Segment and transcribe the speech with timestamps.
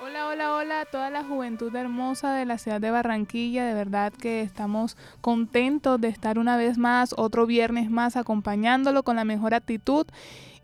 [0.00, 3.64] Hola, hola, hola a toda la juventud hermosa de la ciudad de Barranquilla.
[3.64, 9.14] De verdad que estamos contentos de estar una vez más, otro viernes más, acompañándolo con
[9.14, 10.04] la mejor actitud.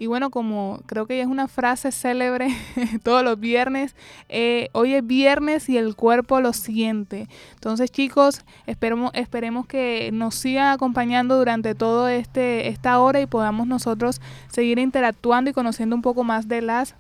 [0.01, 2.49] Y bueno, como creo que ya es una frase célebre
[3.05, 3.95] todos los viernes,
[4.29, 7.29] eh, hoy es viernes y el cuerpo lo siente.
[7.55, 13.69] Entonces chicos, esperemos, esperemos que nos sigan acompañando durante todo este, esta hora y podamos
[13.69, 16.97] nosotros seguir interactuando y conociendo un poco más de las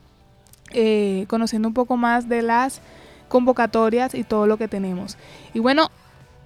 [0.72, 2.80] eh, conociendo un poco más de las
[3.28, 5.16] convocatorias y todo lo que tenemos.
[5.54, 5.88] Y bueno,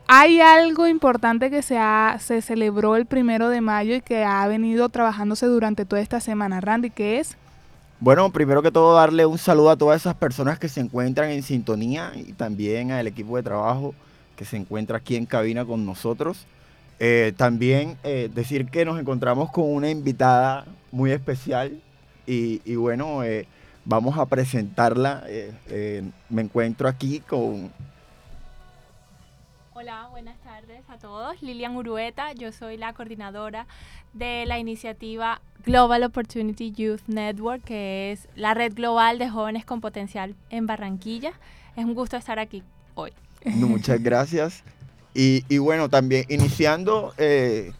[0.06, 1.78] hay algo importante que se,
[2.18, 6.60] se celebró el primero de mayo y que ha venido trabajándose durante toda esta semana.
[6.60, 7.36] Randy, ¿qué es?
[8.00, 11.42] Bueno, primero que todo darle un saludo a todas esas personas que se encuentran en
[11.42, 13.94] sintonía y también al equipo de trabajo
[14.36, 16.46] que se encuentra aquí en cabina con nosotros.
[17.00, 21.80] Eh, también eh, decir que nos encontramos con una invitada muy especial
[22.26, 23.46] y, y bueno, eh,
[23.84, 25.24] Vamos a presentarla.
[25.26, 27.70] Eh, eh, me encuentro aquí con...
[29.74, 31.42] Hola, buenas tardes a todos.
[31.42, 33.66] Lilian Urueta, yo soy la coordinadora
[34.14, 39.80] de la iniciativa Global Opportunity Youth Network, que es la red global de jóvenes con
[39.82, 41.32] potencial en Barranquilla.
[41.76, 42.62] Es un gusto estar aquí
[42.94, 43.12] hoy.
[43.44, 44.62] muchas gracias.
[45.12, 47.72] Y, bueno, también iniciando, eh,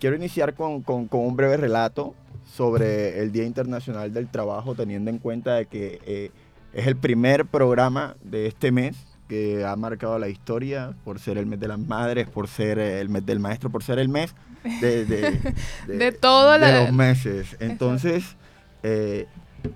[0.00, 2.14] quiero iniciar con, con, un breve relato
[2.54, 6.30] sobre el Día Internacional del Trabajo, teniendo en cuenta de que eh,
[6.74, 8.96] es el primer programa de este mes
[9.28, 13.08] que ha marcado la historia por ser el mes de las madres, por ser el
[13.08, 14.34] mes del maestro, por ser el mes
[14.82, 17.56] de, de, todos los meses.
[17.58, 18.36] Entonces,
[18.82, 19.26] eh,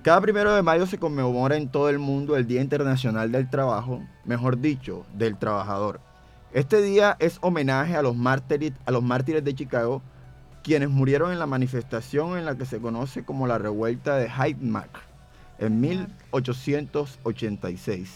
[0.03, 4.03] cada primero de mayo se conmemora en todo el mundo el Día Internacional del Trabajo,
[4.27, 6.01] mejor dicho, del trabajador.
[6.53, 10.03] Este día es homenaje a los mártires, a los mártires de Chicago,
[10.67, 14.73] quienes murieron en la manifestación en la que se conoce como la revuelta de Hyde
[14.73, 14.99] Park
[15.61, 18.11] en 1886.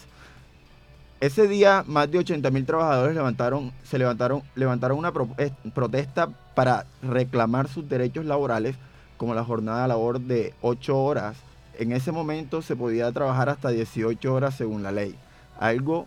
[1.21, 7.69] Ese día, más de 80.000 trabajadores levantaron, se levantaron, levantaron una eh, protesta para reclamar
[7.69, 8.75] sus derechos laborales,
[9.15, 11.37] como la jornada de labor de 8 horas.
[11.79, 15.15] En ese momento se podía trabajar hasta 18 horas según la ley,
[15.57, 16.05] algo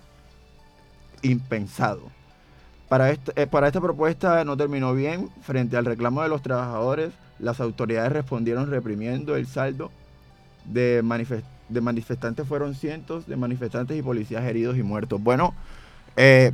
[1.23, 2.03] impensado.
[2.95, 5.29] Para, eh, para esta propuesta no terminó bien.
[5.43, 7.11] Frente al reclamo de los trabajadores,
[7.41, 9.91] las autoridades respondieron reprimiendo el saldo
[10.65, 11.03] de,
[11.69, 12.47] de manifestantes.
[12.47, 15.21] Fueron cientos de manifestantes y policías heridos y muertos.
[15.21, 15.55] Bueno,
[16.17, 16.53] eh,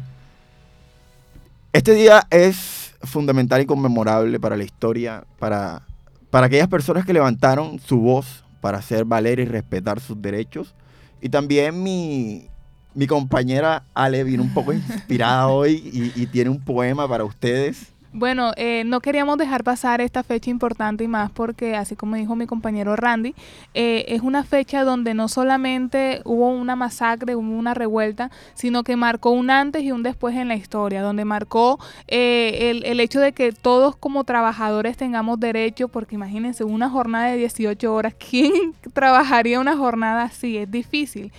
[1.75, 5.83] este día es fundamental y conmemorable para la historia, para,
[6.31, 10.75] para aquellas personas que levantaron su voz para hacer valer y respetar sus derechos.
[11.21, 12.49] Y también mi,
[12.95, 17.93] mi compañera Ale vino un poco inspirada hoy y, tiene un poema para ustedes.
[18.13, 22.35] Bueno, eh, no queríamos dejar pasar esta fecha importante y más porque, así como dijo
[22.35, 23.37] mi compañero Randy,
[23.73, 28.97] eh, es una fecha donde no solamente hubo una masacre, hubo una revuelta, sino que
[28.97, 33.21] marcó un antes y un después en la historia, donde marcó eh, el, el, hecho
[33.21, 38.75] de que todos como trabajadores tengamos derecho, porque imagínense, una jornada de 18 horas, ¿quién
[38.93, 40.57] trabajaría una jornada así?
[40.59, 41.31] Es difícil.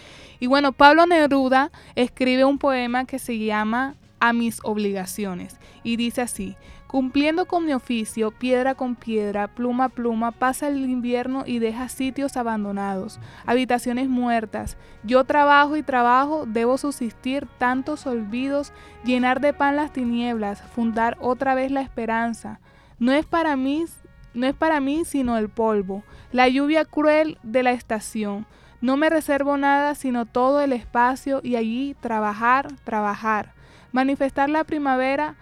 [0.41, 6.23] Y bueno, Pablo Neruda escribe un poema que se llama A mis obligaciones y dice
[6.23, 6.57] así,
[6.87, 11.87] Cumpliendo con mi oficio, piedra con piedra, pluma a pluma, pasa el invierno y deja
[11.89, 14.77] sitios abandonados, habitaciones muertas.
[15.03, 18.73] Yo trabajo y trabajo, debo subsistir tantos olvidos,
[19.05, 22.59] llenar de pan las tinieblas, fundar otra vez la esperanza.
[22.97, 23.85] No es para mí,
[24.33, 28.47] no es para mí sino el polvo, la lluvia cruel de la estación.
[28.81, 33.53] No me reservo nada sino todo el espacio y allí trabajar, trabajar.
[33.91, 35.35] Manifestar la primavera.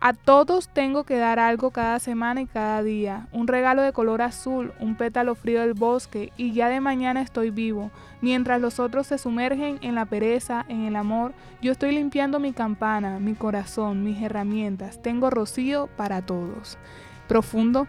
[0.00, 3.26] A todos tengo que dar algo cada semana y cada día.
[3.32, 7.50] Un regalo de color azul, un pétalo frío del bosque y ya de mañana estoy
[7.50, 7.90] vivo.
[8.20, 12.52] Mientras los otros se sumergen en la pereza, en el amor, yo estoy limpiando mi
[12.52, 15.02] campana, mi corazón, mis herramientas.
[15.02, 16.78] Tengo rocío para todos.
[17.26, 17.88] Profundo,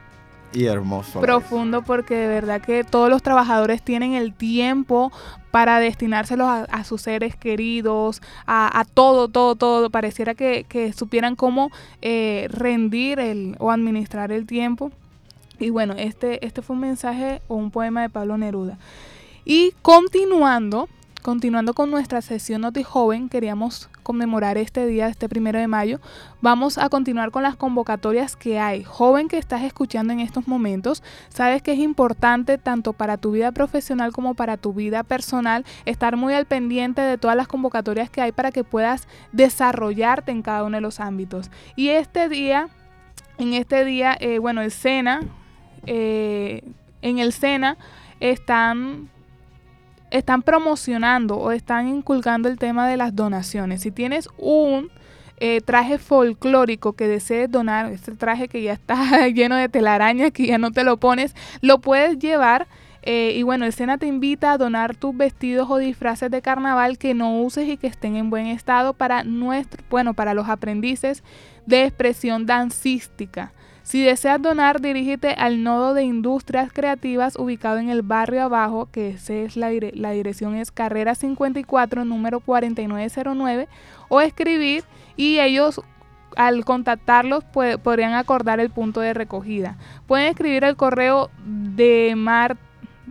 [0.54, 1.22] y hermoso.
[1.22, 5.12] Profundo porque de verdad que todos los trabajadores tienen el tiempo
[5.52, 9.90] para destinárselos a, sus seres queridos, a, todo, todo, todo.
[9.90, 11.72] Pareciera que, supieran cómo
[12.02, 14.92] eh, rendir el, o administrar el tiempo.
[15.60, 18.78] Y bueno, este, este fue un mensaje o un poema de Pablo Neruda.
[19.44, 20.88] Y continuando,
[21.22, 26.00] continuando con nuestra sesión Noti Joven, queríamos conmemorar este día, este primero de mayo,
[26.42, 28.84] vamos a continuar con las convocatorias que hay.
[28.84, 33.52] Joven que estás escuchando en estos momentos, sabes que es importante tanto para tu vida
[33.52, 38.22] profesional como para tu vida personal estar muy al pendiente de todas las convocatorias que
[38.22, 41.52] hay para que puedas desarrollarte en cada uno de los ámbitos.
[41.76, 42.70] Y este día,
[43.38, 45.22] en este día, eh, bueno, el SENA,
[45.86, 46.64] eh,
[47.02, 47.78] en el SENA
[48.20, 49.10] están
[50.12, 53.82] están promocionando o están inculcando el tema de las donaciones.
[53.82, 54.90] Si tienes un
[55.42, 60.48] eh, traje folclórico que desees donar, este traje que ya está lleno de telaraña, que
[60.48, 62.68] ya no te lo pones, lo puedes llevar.
[63.02, 66.98] Eh, y bueno, el SENA te invita a donar tus vestidos o disfraces de carnaval
[66.98, 71.24] que no uses y que estén en buen estado para nuestro, bueno, para los aprendices
[71.66, 73.54] de expresión dancística.
[73.90, 79.10] Si deseas donar, dirígete al nodo de industrias creativas ubicado en el barrio abajo, que
[79.10, 83.68] es la, la dirección es carrera 54, número 4909,
[84.08, 84.84] o escribir
[85.18, 85.82] y ellos
[86.38, 87.44] al contactarlos
[87.82, 89.80] podrían acordar el punto de recogida.
[90.06, 92.58] Pueden escribir el correo de, Mar,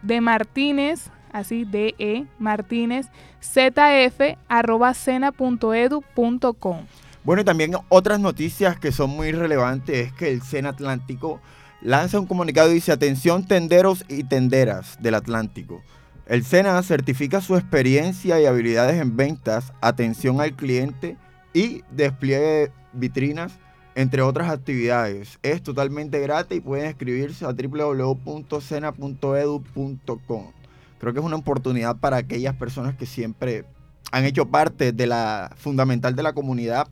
[0.03, 3.09] de Martínez, así de E, Martínez,
[3.41, 6.85] zf, arroba cena.edu.com.
[7.29, 11.43] Bueno, y también otras noticias que son muy relevantes es que el SENA Atlántico
[11.83, 15.83] lanza un comunicado y dice, atención tenderos y tenderas del Atlántico.
[16.25, 21.19] El SENA certifica su experiencia y habilidades en ventas, atención al cliente
[21.53, 23.59] y despliegue de vitrinas,
[23.95, 25.39] entre otras actividades.
[25.43, 30.53] Es totalmente gratis y pueden escribirse a www.cena.edu.com.
[30.99, 33.67] Creo que es una oportunidad para aquellas personas que siempre
[34.13, 36.89] han hecho parte de la fundamental de la comunidad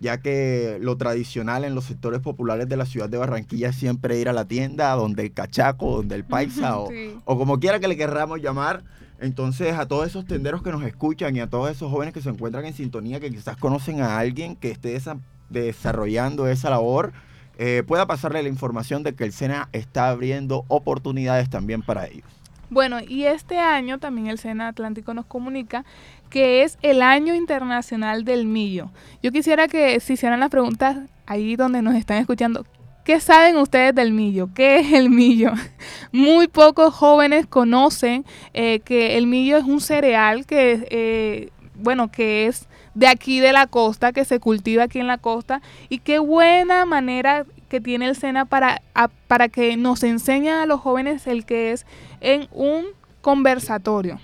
[0.00, 4.18] ya que lo tradicional en los sectores populares de la ciudad de Barranquilla es siempre
[4.18, 6.88] ir a la tienda, donde el cachaco, donde el paisa, o,
[7.24, 8.84] como quiera que le querramos llamar.
[9.18, 12.28] Entonces, a todos esos tenderos que nos escuchan y a todos esos jóvenes que se
[12.28, 15.00] encuentran en sintonía, que quizás conocen a alguien que esté
[15.48, 17.12] desarrollando esa labor,
[17.58, 22.26] eh, pueda pasarle la información de que el SENA está abriendo oportunidades también para ellos.
[22.68, 25.84] Bueno, y este año también el SENA Atlántico nos comunica
[26.30, 28.90] que es el año internacional del millo.
[29.22, 32.66] Yo quisiera que se hicieran las preguntas ahí donde nos están escuchando.
[33.04, 34.48] ¿Qué saben ustedes del millo?
[34.52, 35.52] ¿Qué es el millo?
[36.12, 42.48] Muy pocos jóvenes conocen eh, que el millo es un cereal que, eh, bueno, que
[42.48, 45.62] es de aquí de la costa, que se cultiva aquí en la costa.
[45.88, 48.82] Y qué buena manera que tiene el SENA para,
[49.26, 51.86] para que nos enseñe a los jóvenes el que es
[52.20, 52.86] en un
[53.20, 54.20] conversatorio.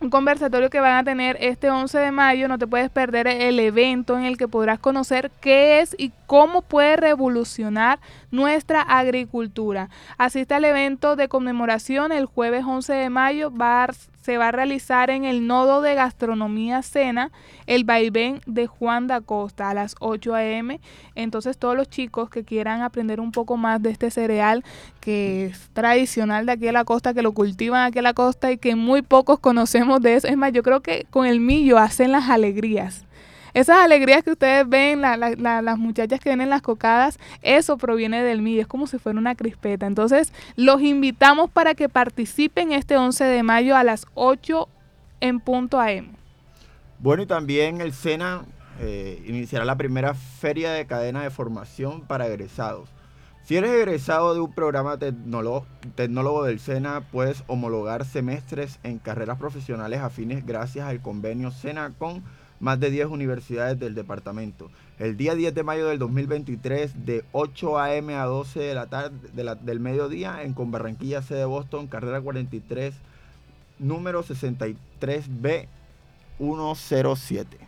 [0.00, 3.58] Un conversatorio que van a tener este 11 de mayo, no te puedes perder el
[3.58, 8.00] evento en el que podrás conocer qué es y cómo puede revolucionar
[8.34, 9.88] nuestra agricultura.
[10.18, 13.52] Asiste al evento de conmemoración el jueves 11 de mayo,
[14.22, 17.30] se va a realizar en el nodo de gastronomía cena
[17.66, 20.80] el vaivén de Juan da Costa a las 8 a.m.
[21.14, 24.64] Entonces todos los chicos que quieran aprender un poco más de este cereal
[25.00, 28.50] que es tradicional de aquí a la costa, que lo cultivan aquí a la costa
[28.50, 30.26] y que muy pocos conocemos de eso.
[30.26, 33.04] Es más, yo creo que con el millo hacen las alegrías.
[33.54, 38.42] Esas alegrías que ustedes ven, las muchachas que ven en las cocadas, eso proviene del
[38.42, 39.86] millo, es como si fuera una crispeta.
[39.86, 44.68] Entonces, los invitamos para que participen este 11 de mayo a las 8
[45.20, 46.08] en punto AM.
[46.98, 48.42] Bueno, y también el SENA
[48.80, 52.88] eh, iniciará la primera feria de cadena de formación para egresados.
[53.44, 60.00] Si eres egresado de un programa tecnólogo del SENA, puedes homologar semestres en carreras profesionales
[60.00, 62.24] afines gracias al convenio SENA con
[62.60, 64.70] más de 10 universidades del departamento.
[64.98, 68.14] El día 10 de mayo del 2023, de 8 a.m.
[68.14, 69.16] a 12 de la tarde
[69.62, 72.94] del mediodía, en Conbarranquilla, sede Boston, carrera 43,
[73.78, 75.66] número 63B
[76.38, 77.58] 107.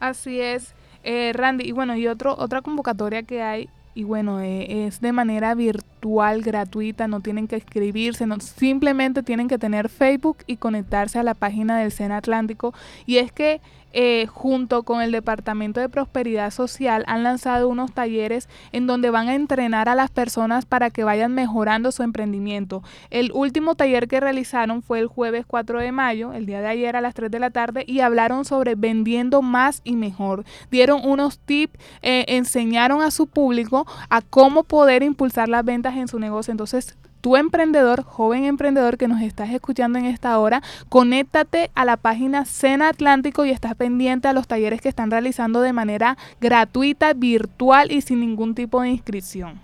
[0.00, 1.64] Así es, eh, Randy.
[1.64, 5.95] Y bueno, y otro, otra convocatoria que hay y bueno, eh, es de manera virtual,
[6.00, 11.78] gratuita, no tienen que escribirse, simplemente tienen que tener Facebook y conectarse a la página
[11.78, 12.74] del SENA Atlántico.
[13.06, 13.60] Y es que
[13.98, 19.28] eh, junto con el Departamento de Prosperidad Social, han lanzado unos talleres en donde van
[19.28, 22.82] a entrenar a las personas para que vayan mejorando su emprendimiento.
[23.08, 26.94] El último taller que realizaron fue el jueves 4 de mayo, el día de ayer
[26.94, 30.44] a las 3 de la tarde, y hablaron sobre vendiendo más y mejor.
[30.70, 36.08] Dieron unos tips, eh, enseñaron a su público a cómo poder impulsar las ventas en
[36.08, 36.50] su negocio.
[36.50, 41.96] Entonces, tu emprendedor, joven emprendedor que nos estás escuchando en esta hora, conéctate a la
[41.96, 47.12] página Cena Atlántico y estás pendiente a los talleres que están realizando de manera gratuita,
[47.14, 49.60] virtual y sin ningún tipo de inscripción.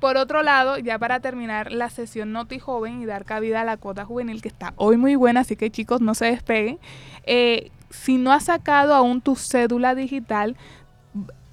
[0.00, 3.78] Por otro lado, ya para terminar la sesión Noti Joven y dar cabida a la
[3.78, 6.78] cuota juvenil, que está hoy muy buena, así que chicos no se despeguen.
[7.24, 10.56] Eh, si no has sacado aún tu cédula digital,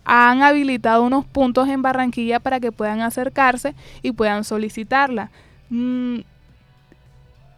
[0.06, 5.30] han habilitado unos puntos en Barranquilla para que puedan acercarse y puedan solicitarla.
[5.70, 6.20] Mm,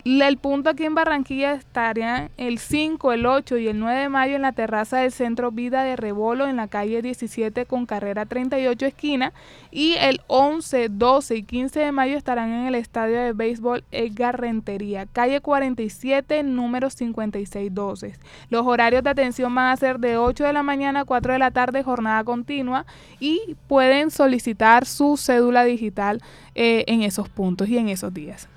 [0.06, 4.36] El punto aquí en Barranquilla estaría el 5, el 8 y el 9 de mayo
[4.36, 8.86] en la terraza del Centro Vida de Rebolo en la calle 17 con carrera 38
[8.86, 9.32] esquina.
[9.72, 14.42] Y el 11, 12 y 15 de mayo estarán en el estadio de béisbol Edgar
[14.42, 18.20] Rentería, calle 47, número 5612.
[18.50, 21.40] Los horarios de atención van a ser de 8 de la mañana a 4 de
[21.40, 22.86] la tarde, jornada continua.
[23.22, 26.22] Y pueden solicitar su cédula digital
[26.56, 28.50] eh, en esos puntos y en esos días.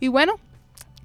[0.00, 0.34] Y bueno,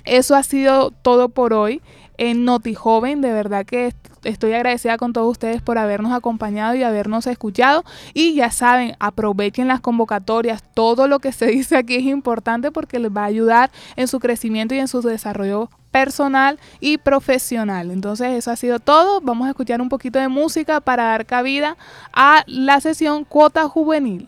[0.05, 1.81] eso ha sido todo por hoy
[2.17, 3.21] en Noti Joven.
[3.21, 3.93] De verdad que
[4.23, 7.83] estoy agradecida con todos ustedes por habernos acompañado y habernos escuchado.
[8.13, 10.63] Y ya saben, aprovechen las convocatorias.
[10.73, 14.19] Todo lo que se dice aquí es importante porque les va a ayudar en su
[14.19, 17.91] crecimiento y en su desarrollo personal y profesional.
[17.91, 19.21] Entonces eso ha sido todo.
[19.21, 21.77] Vamos a escuchar un poquito de música para dar cabida
[22.13, 24.27] a la sesión Cuota Juvenil.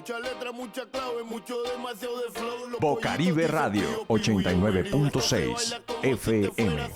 [0.00, 2.78] Mucha letra, mucha clave, mucho demasiado de flow.
[2.80, 6.90] Bocaribe Radio 89.6 FM.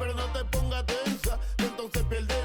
[0.00, 2.37] Pero no te pongas tensa, entonces pierde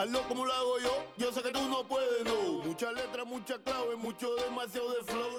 [0.00, 2.64] hazlo como lo hago yo, yo sé que tú no puedes, no.
[2.64, 4.86] Mucha letra, mucha clave, mucho demasiado.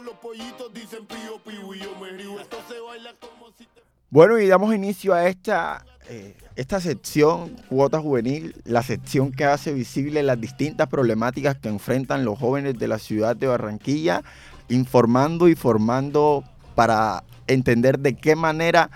[0.04, 1.42] Los pollitos dicen pío
[1.74, 2.40] y yo me río.
[2.40, 3.82] Esto se baila como si te...
[4.10, 9.74] Bueno, y damos inicio a esta, eh, esta sección Cuota Juvenil, la sección que hace
[9.74, 14.22] visible las distintas problemáticas que enfrentan los jóvenes de la ciudad de Barranquilla,
[14.68, 16.44] informando y formando
[16.76, 18.92] para entender de qué manera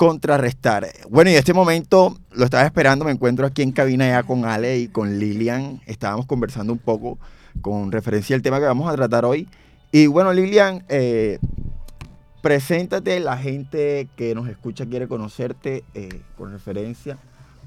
[0.00, 0.86] contrarrestar.
[1.10, 4.78] Bueno, y este momento lo estaba esperando, me encuentro aquí en cabina ya con Ale
[4.78, 7.18] y con Lilian, estábamos conversando un poco
[7.60, 9.46] con referencia al tema que vamos a tratar hoy.
[9.92, 11.38] Y bueno, Lilian, eh,
[12.40, 17.18] Preséntate, la gente que nos escucha quiere conocerte eh, con referencia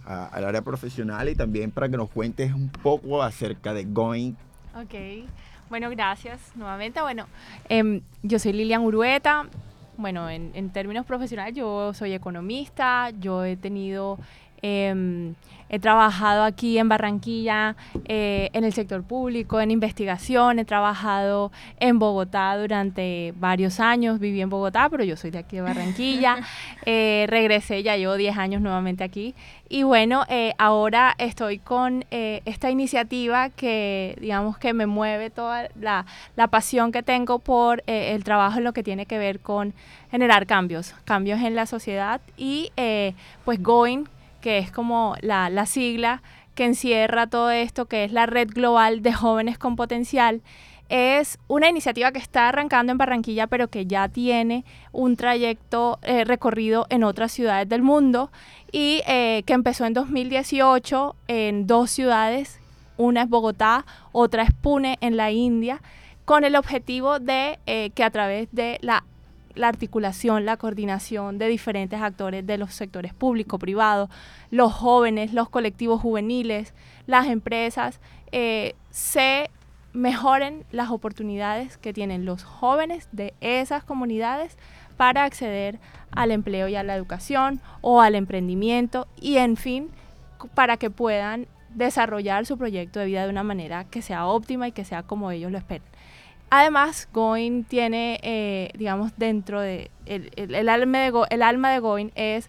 [0.07, 4.33] al área profesional y también para que nos cuentes un poco acerca de Going.
[4.75, 5.29] Ok,
[5.69, 6.99] bueno, gracias nuevamente.
[6.99, 7.27] Bueno,
[7.69, 9.45] em, yo soy Lilian Urueta.
[9.97, 13.11] Bueno, en, en términos profesionales, yo soy economista.
[13.19, 14.17] Yo he tenido
[14.65, 15.35] Em,
[15.73, 17.75] he trabajado aquí en Barranquilla
[18.05, 24.39] eh, en el sector público, en investigación, he trabajado en Bogotá durante varios años, viví
[24.39, 26.37] en Bogotá, pero yo soy de aquí de Barranquilla,
[26.85, 29.35] Eh, regresé, ya llevo 10 años nuevamente aquí.
[29.69, 36.05] Y bueno, eh, ahora estoy con esta iniciativa que digamos que me mueve toda la,
[36.35, 39.73] la pasión que tengo por el trabajo en lo que tiene que ver con
[40.11, 42.71] generar cambios, cambios en la sociedad y
[43.45, 44.05] pues Going,
[44.43, 46.21] que es como la, la sigla
[46.53, 50.41] que encierra todo esto, que es la Red Global de Jóvenes con Potencial,
[50.89, 56.25] es una iniciativa que está arrancando en Barranquilla, pero que ya tiene un trayecto eh,
[56.25, 58.31] recorrido en otras ciudades del mundo
[58.69, 62.59] y eh, que empezó en 2018 en dos ciudades,
[62.97, 65.81] una es Bogotá, otra es Pune en la India,
[66.25, 69.05] con el objetivo de eh, que a través de la
[69.55, 74.09] la articulación, la coordinación de diferentes actores de los sectores público, privado,
[74.51, 76.73] los jóvenes, los colectivos juveniles,
[77.07, 77.99] las empresas,
[78.31, 79.49] eh, se
[79.93, 84.57] mejoren las oportunidades que tienen los jóvenes de esas comunidades
[84.97, 85.79] para acceder
[86.11, 89.89] al empleo y a la educación o al emprendimiento y en fin
[90.55, 94.71] para que puedan desarrollar su proyecto de vida de una manera que sea óptima y
[94.71, 95.87] que sea como ellos lo esperan.
[96.55, 101.25] Además, Going tiene, eh, digamos, dentro de el, el- alma de Go-
[101.81, 102.47] Going es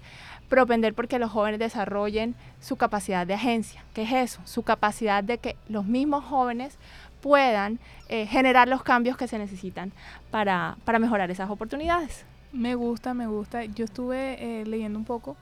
[0.51, 3.83] propender porque los jóvenes desarrollen su capacidad de agencia.
[3.95, 4.43] ¿Qué es eso?
[4.45, 6.77] Su capacidad de que los mismos jóvenes
[7.23, 7.79] puedan
[8.11, 9.91] eh, generar los cambios que se necesitan
[10.31, 12.27] para, para mejorar esas oportunidades.
[12.53, 13.65] Me gusta, me gusta.
[13.65, 15.35] Yo estuve eh, leyendo un poco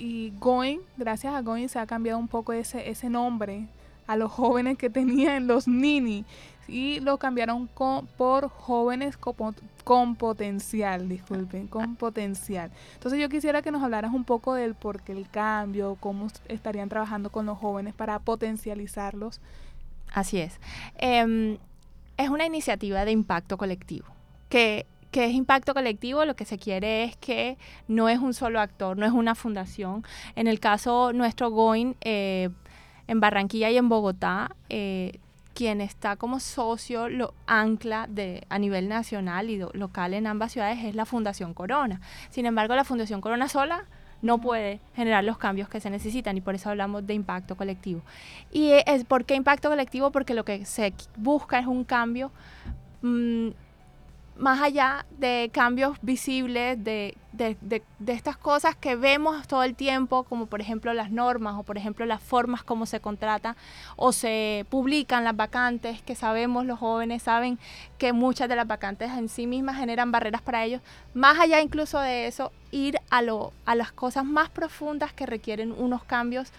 [0.00, 3.66] y Going, gracias a Going se ha cambiado un poco ese, ese nombre
[4.06, 6.24] a los jóvenes que tenían los Nini
[6.72, 12.70] y lo cambiaron con, por jóvenes copo- con potencial, disculpen, con potencial.
[12.94, 16.88] Entonces yo quisiera que nos hablaras un poco del por qué el cambio, cómo estarían
[16.88, 19.40] trabajando con los jóvenes para potencializarlos.
[20.14, 20.58] Así es.
[20.96, 21.58] Em,
[22.16, 24.06] es una iniciativa de impacto colectivo.
[24.48, 28.60] Que, que es impacto colectivo, lo que se quiere es que no es un solo
[28.60, 30.04] actor, no es una fundación.
[30.36, 32.48] En el caso nuestro Going, eh,
[33.08, 35.18] en Barranquilla y en Bogotá, eh,
[35.54, 40.84] quien está como socio, lo ancla de, a nivel nacional y local en ambas ciudades
[40.84, 42.00] es la Fundación Corona.
[42.30, 43.84] Sin embargo, la Fundación Corona sola
[44.22, 48.02] no puede generar los cambios que se necesitan y por eso hablamos de impacto colectivo.
[48.52, 50.10] ¿Y es por qué impacto colectivo?
[50.12, 52.30] Porque lo que se busca es un cambio
[53.02, 53.48] mm,
[54.36, 59.74] más allá de cambios visibles, de, de- de- de estas cosas que vemos todo el
[59.74, 63.56] tiempo, como por ejemplo las normas o por ejemplo las formas como se contrata
[63.96, 67.58] o se publican las vacantes, que sabemos los jóvenes saben
[67.98, 70.80] que muchas de las vacantes en sí mismas generan barreras para ellos.
[71.14, 75.72] Más allá incluso de eso, ir a, lo, a las cosas más profundas que requieren
[75.76, 76.50] unos cambios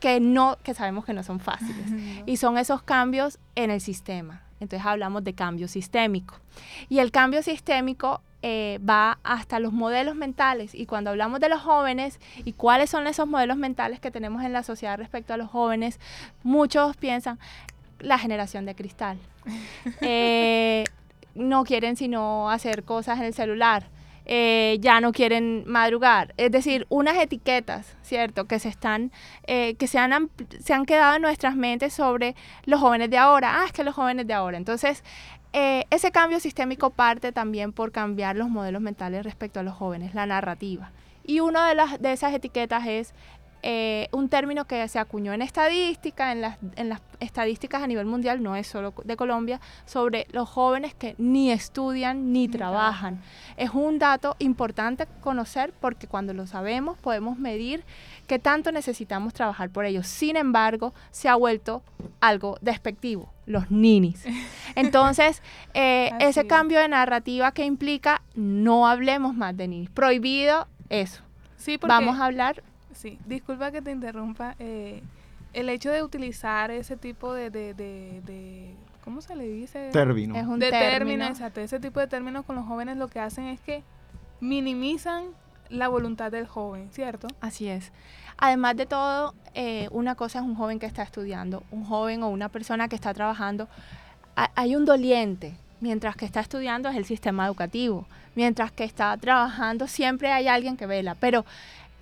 [0.00, 1.86] que no, que sabemos que no son fáciles.
[2.26, 4.42] Y son esos cambios en el sistema.
[4.62, 6.36] Entonces hablamos de cambio sistémico.
[6.88, 10.74] Y el cambio sistémico eh, va hasta los modelos mentales.
[10.74, 14.52] Y cuando hablamos de los jóvenes y cuáles son esos modelos mentales que tenemos en
[14.52, 16.00] la sociedad respecto a los jóvenes,
[16.42, 17.38] muchos piensan
[18.00, 19.18] la generación de cristal.
[20.00, 20.84] Eh,
[21.34, 23.86] no quieren sino hacer cosas en el celular.
[24.34, 26.32] Eh, ya no quieren madrugar.
[26.38, 28.46] Es decir, unas etiquetas, ¿cierto?
[28.46, 29.12] Que se están,
[29.46, 33.60] eh, que se han, se han quedado en nuestras mentes sobre los jóvenes de ahora.
[33.60, 34.56] Ah, es que los jóvenes de ahora.
[34.56, 35.04] Entonces,
[35.52, 40.14] eh, ese cambio sistémico parte también por cambiar los modelos mentales respecto a los jóvenes,
[40.14, 40.92] la narrativa.
[41.24, 43.12] Y una de, las, de esas etiquetas es
[43.64, 48.06] eh, un término que se acuñó en estadística, en las, en las estadísticas a nivel
[48.06, 53.20] mundial, no es solo de Colombia, sobre los jóvenes que ni estudian ni, Ni trabajan.
[53.56, 57.84] Es un dato importante conocer porque cuando lo sabemos podemos medir
[58.26, 60.08] qué tanto necesitamos trabajar por ellos.
[60.08, 61.82] Sin embargo, se ha vuelto
[62.20, 64.24] algo despectivo, los ninis.
[64.74, 65.40] Entonces,
[65.74, 66.46] eh, ese es.
[66.46, 69.90] cambio de narrativa que implica no hablemos más de ninis.
[69.90, 71.22] Prohibido eso.
[71.56, 72.64] Sí, porque, Vamos a hablar
[73.02, 74.54] Sí, disculpa que te interrumpa.
[74.58, 75.02] eh,
[75.52, 79.90] el hecho de utilizar ese tipo de, de, de, de- ¿cómo se le dice?
[79.92, 80.34] Término.
[80.36, 81.26] es un de término.
[81.26, 81.60] exacto.
[81.60, 83.82] Ese tipo de términos con los jóvenes lo que hacen es que
[84.40, 85.24] minimizan
[85.68, 87.28] la voluntad del joven, ¿cierto?
[87.40, 87.92] Así es.
[88.38, 92.28] Además de todo, eh, una cosa es un joven que está estudiando, un joven o
[92.28, 93.68] una persona que está trabajando.
[94.36, 95.54] Ha- hay un doliente.
[95.80, 98.06] Mientras que está estudiando es el sistema educativo.
[98.36, 101.14] Mientras que está trabajando siempre hay alguien que vela.
[101.16, 101.44] Pero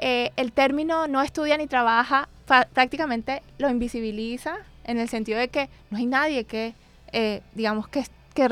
[0.00, 2.28] eh, el término no estudia ni trabaja
[2.72, 6.74] prácticamente lo invisibiliza en el sentido de que no hay nadie que,
[7.12, 8.48] eh, digamos, que, que,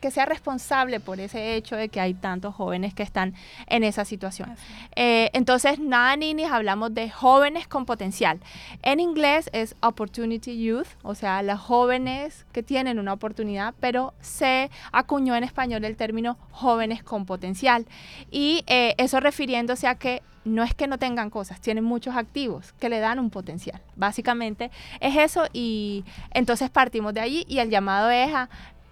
[0.00, 3.34] que sea responsable por ese hecho de que hay tantos jóvenes que están
[3.66, 4.56] en esa situación.
[4.96, 8.40] Eh, entonces, nada ninis, hablamos de jóvenes con potencial.
[8.82, 14.70] En inglés es Opportunity Youth, o sea, las jóvenes que tienen una oportunidad, pero se
[14.92, 17.86] acuñó en español el término jóvenes con potencial.
[18.30, 22.72] Y eh, eso refiriéndose a que no es que no tengan cosas, tienen muchos activos
[22.78, 23.80] que le dan un potencial.
[23.96, 28.48] Básicamente es eso y entonces partimos de allí y el llamado es a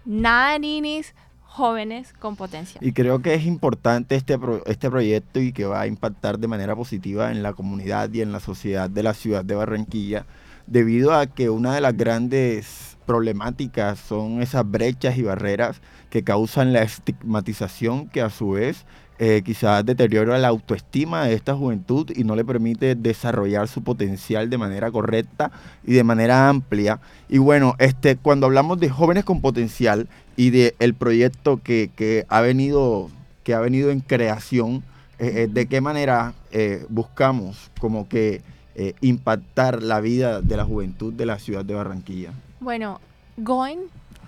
[0.09, 2.83] nada ninis, jóvenes con potencial.
[2.83, 6.75] Y creo que es importante este, este proyecto y que va a impactar de manera
[6.75, 10.25] positiva en la comunidad y en la sociedad de la ciudad de Barranquilla,
[10.65, 16.73] debido a que una de las grandes problemáticas son esas brechas y barreras que causan
[16.73, 18.85] la estigmatización que a su vez
[19.19, 24.49] eh, quizás deteriora la autoestima de esta juventud y no le permite desarrollar su potencial
[24.49, 25.51] de manera correcta
[25.85, 26.99] y de manera amplia.
[27.27, 32.25] Y bueno, este, cuando hablamos de jóvenes con potencial y de el proyecto que, que
[32.29, 33.11] ha venido
[33.49, 34.83] que ha venido en creación,
[35.17, 38.43] eh, eh, de qué manera eh, buscamos como que
[39.01, 42.31] impactar la vida de la juventud de la ciudad de Barranquilla.
[42.59, 43.01] Bueno,
[43.37, 43.79] Going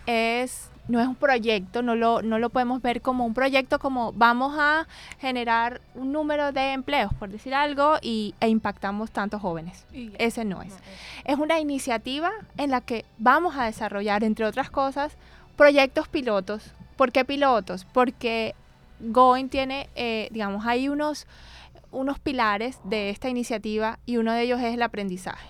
[0.07, 4.11] es no es un proyecto, no lo, no lo podemos ver como un proyecto como
[4.13, 4.87] vamos a
[5.19, 9.85] generar un número de empleos, por decir algo, y, e impactamos tantos jóvenes.
[9.93, 10.69] Y- Ese no es.
[10.73, 10.75] no,
[11.25, 15.17] Es una iniciativa en la que vamos a desarrollar, entre otras cosas,
[15.55, 16.73] proyectos pilotos.
[16.97, 17.85] ¿Por qué pilotos?
[17.85, 18.53] Porque
[18.99, 21.25] Going tiene, eh, digamos, hay unos,
[21.91, 25.47] unos pilares de esta iniciativa y uno de ellos es el aprendizaje.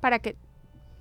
[0.00, 0.36] Para que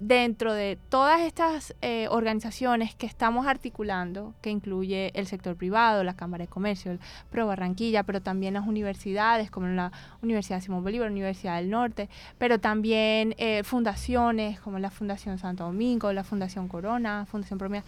[0.08, 6.16] dentro de todas estas eh, organizaciones que estamos articulando, que incluye el sector privado, la
[6.16, 11.10] Cámara de Comercio, el Pro Barranquilla, pero también las universidades como la Universidad Simón Bolívar,
[11.10, 17.26] Universidad del Norte, pero también eh, fundaciones como la Fundación Santo Domingo, la Fundación Corona,
[17.26, 17.84] Fundación Promia,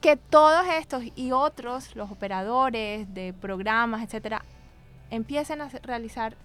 [0.00, 4.44] que todos estos y otros, los operadores de programas, etcétera,
[5.10, 6.36] empiecen a realizar,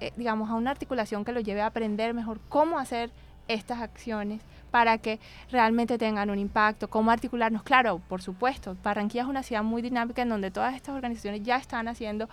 [0.00, 3.10] eh, digamos, a una articulación que los lleve a aprender mejor cómo hacer
[3.48, 7.62] estas acciones para que realmente tengan un impacto, cómo articularnos.
[7.62, 11.56] Claro, por supuesto, Barranquilla es una ciudad muy dinámica en donde todas estas organizaciones ya
[11.56, 12.28] están haciendo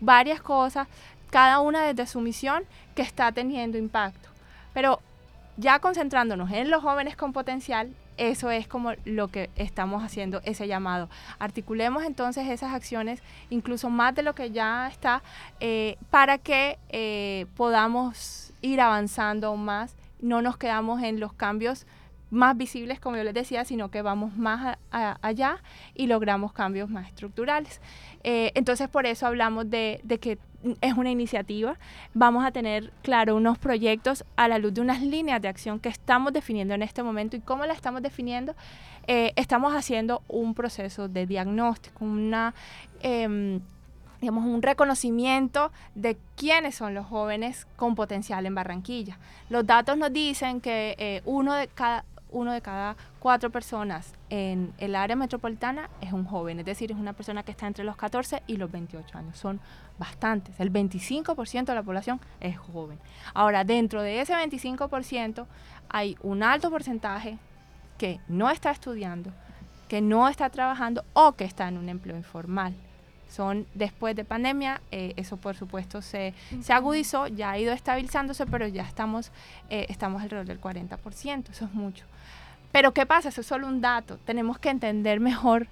[0.00, 0.86] varias cosas,
[1.30, 4.28] cada una desde su misión que está teniendo impacto.
[4.74, 5.00] Pero
[5.56, 10.66] ya concentrándonos en los jóvenes con potencial, eso es como lo que estamos haciendo, ese
[10.68, 11.08] llamado.
[11.38, 15.22] Articulemos entonces esas acciones, incluso más de lo que ya está,
[15.60, 19.94] eh, para que eh, podamos ir avanzando más.
[20.20, 21.86] No nos quedamos en los cambios
[22.30, 25.62] más visibles, como yo les decía, sino que vamos más allá
[25.94, 27.80] y logramos cambios más estructurales.
[28.22, 30.38] Eh, entonces, por eso hablamos de, de que
[30.80, 31.78] es una iniciativa.
[32.14, 35.88] Vamos a tener, claro, unos proyectos a la luz de unas líneas de acción que
[35.88, 37.36] estamos definiendo en este momento.
[37.36, 38.54] ¿Y cómo la estamos definiendo?
[39.06, 42.54] Eh, estamos haciendo un proceso de diagnóstico, una...
[43.00, 43.60] em,
[44.20, 49.18] digamos, un reconocimiento de quiénes son los jóvenes con potencial en Barranquilla.
[49.48, 54.72] Los datos nos dicen que eh, uno, de cada, uno de cada cuatro personas en
[54.78, 57.96] el área metropolitana es un joven, es decir, es una persona que está entre los
[57.96, 59.38] 14 y los 28 años.
[59.38, 59.60] Son
[59.98, 60.58] bastantes.
[60.58, 62.98] El 25% de la población es joven.
[63.34, 65.46] Ahora, dentro de ese 25%
[65.88, 67.38] hay un alto porcentaje
[67.98, 69.32] que no está estudiando,
[69.88, 72.74] que no está trabajando o que está en un empleo informal
[73.28, 78.46] son después de pandemia, eh, eso por supuesto se, se agudizó, ya ha ido estabilizándose,
[78.46, 79.30] pero ya estamos,
[79.70, 82.04] eh, estamos alrededor del 40%, eso es mucho.
[82.72, 83.28] Pero ¿qué pasa?
[83.28, 85.66] Eso es solo un dato, tenemos que entender mejor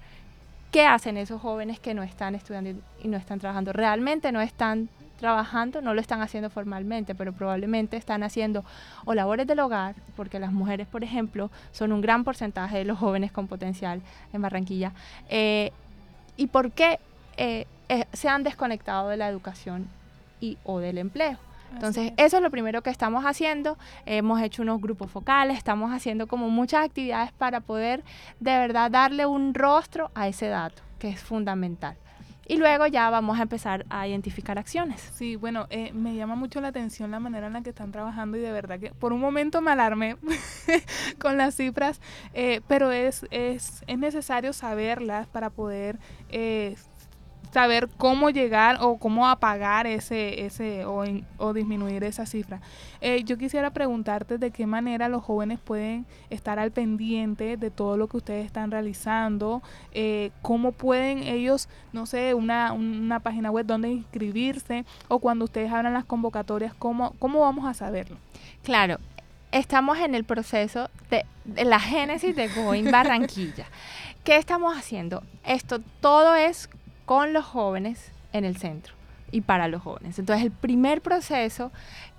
[0.71, 3.71] qué hacen esos jóvenes que no están estudiando y- y no están trabajando.
[3.73, 4.89] Realmente no están
[5.19, 8.63] trabajando, no lo están haciendo formalmente, pero probablemente están haciendo
[9.05, 12.99] o labores del hogar, porque las mujeres, por ejemplo, son un gran porcentaje de los
[12.99, 14.91] jóvenes con potencial en Barranquilla.
[15.29, 15.71] Eh,
[16.35, 16.99] ¿Y por qué
[17.37, 19.87] eh, eh, se han desconectado de la educación
[20.41, 21.37] y, o del empleo?
[21.73, 22.25] Entonces, es.
[22.27, 23.77] eso es lo primero que estamos haciendo.
[24.05, 28.03] Hemos hecho unos grupos focales, estamos haciendo como muchas actividades para poder
[28.39, 31.97] de verdad darle un rostro a ese dato, que es fundamental.
[32.49, 35.01] Y luego ya vamos a empezar a identificar acciones.
[35.13, 38.37] Sí, bueno, eh, me llama mucho la atención la manera en la que están trabajando
[38.37, 40.15] y de verdad que por un momento me alarmé
[41.19, 41.99] con las cifras,
[42.33, 46.77] eh, pero es, es, es necesario saberlas para poder eh,
[47.51, 52.61] saber cómo llegar o cómo apagar ese, ese o, en- o disminuir esa cifra.
[53.01, 57.97] Eh, yo quisiera preguntarte de qué manera los jóvenes pueden estar al pendiente de todo
[57.97, 63.65] lo que ustedes están realizando, eh, cómo pueden ellos, no sé, una, una página web
[63.65, 68.17] donde inscribirse o cuando ustedes abran las convocatorias, cómo, cómo vamos a saberlo.
[68.63, 68.97] Claro,
[69.51, 73.65] estamos en el proceso de, de la génesis de Going Barranquilla.
[74.23, 75.23] ¿Qué estamos haciendo?
[75.45, 76.69] Esto todo es
[77.07, 78.93] con los jóvenes en el centro
[79.31, 80.19] y para los jóvenes.
[80.19, 81.71] Entonces, el primer proceso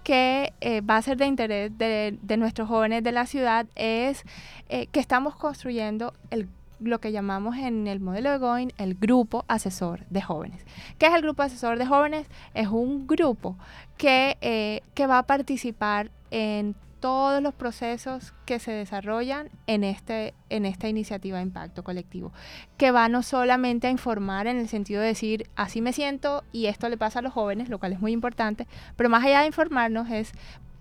[0.02, 4.24] que eh, va a ser de interés de, nuestros jóvenes de la ciudad es
[4.70, 6.14] eh, que estamos construyendo
[6.80, 10.64] lo que llamamos en el modelo de Going el grupo asesor de jóvenes.
[10.96, 12.26] ¿Qué es el grupo asesor de jóvenes?
[12.54, 13.58] Es un grupo
[13.98, 20.34] que, eh, que va a participar en todos los procesos que se desarrollan en, este,
[20.50, 22.32] en esta iniciativa de impacto colectivo,
[22.76, 26.66] que va no solamente a informar en el sentido de decir, así me siento y
[26.66, 29.46] esto le pasa a los jóvenes, lo cual es muy importante, pero más allá de
[29.46, 30.32] informarnos es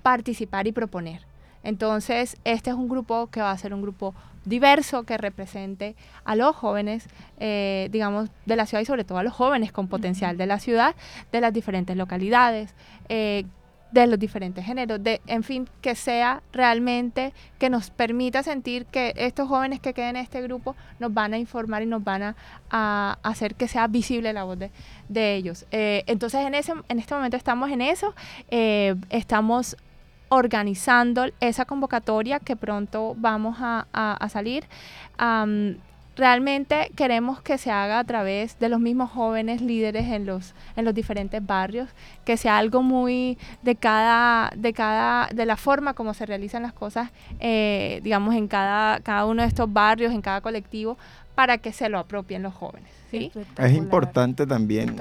[0.03, 1.25] participar y proponer.
[1.63, 4.13] Entonces, este es un grupo que va a ser un grupo
[4.45, 7.07] diverso que represente a los jóvenes,
[7.39, 10.59] eh, digamos, de la ciudad y sobre todo a los jóvenes con potencial de la
[10.59, 10.95] ciudad,
[11.31, 12.73] de las diferentes localidades,
[13.09, 13.45] eh,
[13.91, 19.13] de los diferentes géneros, de, en fin, que sea realmente que nos permita sentir que
[19.15, 22.35] estos jóvenes que queden en este grupo nos van a informar y nos van a,
[22.69, 24.71] a hacer que sea visible la voz de,
[25.07, 25.65] de ellos.
[25.71, 28.13] Eh, entonces, en, ese, en este momento estamos en eso,
[28.49, 29.77] eh, estamos
[30.29, 34.65] organizando esa convocatoria que pronto vamos a, a, salir.
[36.17, 40.83] Realmente queremos que se haga a través de los mismos jóvenes líderes en los, en
[40.83, 41.89] los diferentes barrios,
[42.25, 46.73] que sea algo muy de cada, de cada, de la forma como se realizan las
[46.73, 50.97] cosas, eh, digamos, en cada, cada uno de estos barrios, en cada colectivo,
[51.35, 52.89] para que se lo apropien los jóvenes.
[53.11, 53.31] ¿sí?
[53.57, 54.95] Es importante también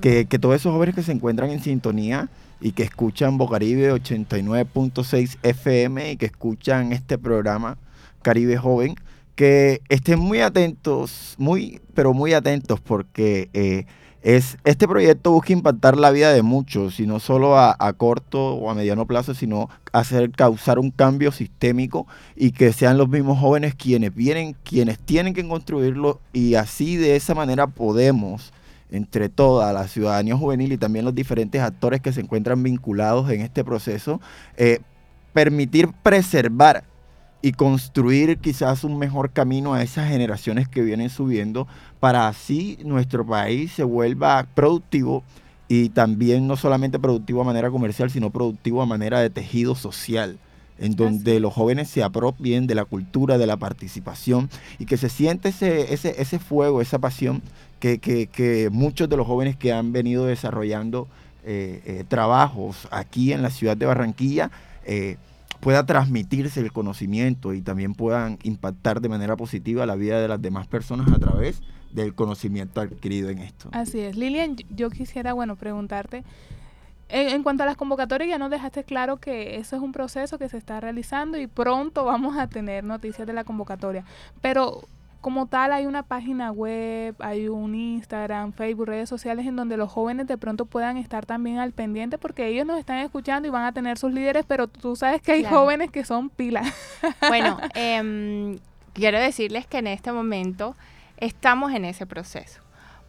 [0.00, 2.28] que, que todos esos jóvenes que se encuentran en sintonía
[2.60, 7.76] y que escuchan Bocaribe 89.6 FM y que escuchan este programa
[8.22, 8.94] Caribe Joven,
[9.38, 13.86] que estén muy atentos, muy, pero muy atentos, porque eh,
[14.20, 18.68] es, este proyecto busca impactar la vida de muchos, y no solo a, corto o
[18.68, 23.76] a mediano plazo, sino hacer causar un cambio sistémico y que sean los mismos jóvenes
[23.76, 28.52] quienes vienen, quienes tienen que construirlo, y así de esa manera podemos
[28.90, 33.42] entre toda la ciudadanía juvenil y también los diferentes actores que se encuentran vinculados en
[33.42, 34.20] este proceso,
[34.56, 34.80] eh,
[35.32, 36.82] permitir preservar
[37.40, 41.68] y construir quizás un mejor camino a esas generaciones que vienen subiendo
[42.00, 45.22] para así nuestro país se vuelva productivo
[45.68, 50.38] y también no solamente productivo a manera comercial, sino productivo a manera de tejido social,
[50.78, 54.48] en donde los jóvenes se apropien de la cultura, de la participación
[54.78, 57.42] y que se siente ese, ese, ese fuego, esa pasión
[57.80, 61.06] que, que, que, muchos de los jóvenes que han venido desarrollando
[61.44, 64.50] eh, eh, trabajos aquí en la ciudad de Barranquilla,
[64.84, 65.16] eh,
[65.60, 70.40] pueda transmitirse el conocimiento y también puedan impactar de manera positiva la vida de las
[70.40, 71.60] demás personas a través
[71.92, 73.68] del conocimiento adquirido en esto.
[73.72, 74.16] Así es.
[74.16, 76.24] Lilian, yo quisiera, bueno, preguntarte,
[77.08, 80.38] en, en, cuanto a las convocatorias, ya nos dejaste claro que eso es un proceso
[80.38, 84.04] que se está realizando y pronto vamos a tener noticias de la convocatoria.
[84.42, 84.82] Pero
[85.20, 89.90] como tal hay una página web, hay un Instagram, Facebook, redes sociales en donde los
[89.90, 93.64] jóvenes de pronto puedan estar también al pendiente porque ellos nos están escuchando y van
[93.64, 95.58] a tener sus líderes, pero tú sabes que hay claro.
[95.58, 96.66] jóvenes que son pilas.
[97.28, 98.58] Bueno, eh,
[98.92, 100.76] quiero decirles que en este momento
[101.16, 102.60] estamos en ese proceso.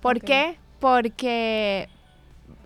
[0.01, 0.27] ¿Por okay.
[0.27, 0.59] qué?
[0.79, 1.89] Porque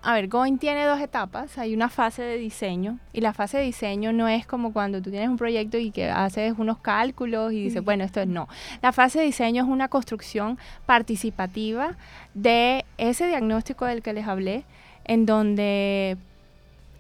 [0.06, 1.58] a ver, Going tiene dos etapas.
[1.58, 5.10] Hay una fase de diseño y la fase de diseño no es como cuando tú
[5.10, 7.86] tienes un proyecto y que haces unos cálculos y dices, mm.
[7.86, 8.50] bueno, esto es no.
[8.82, 11.96] La fase de diseño es una construcción participativa
[12.34, 14.66] de ese diagnóstico del que les hablé,
[15.06, 16.18] en donde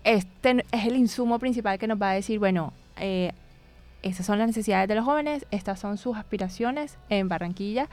[0.05, 3.33] este es el insumo principal que nos va a decir, bueno, eh,
[4.01, 7.89] esas son las necesidades de los jóvenes, estas son sus aspiraciones en Barranquilla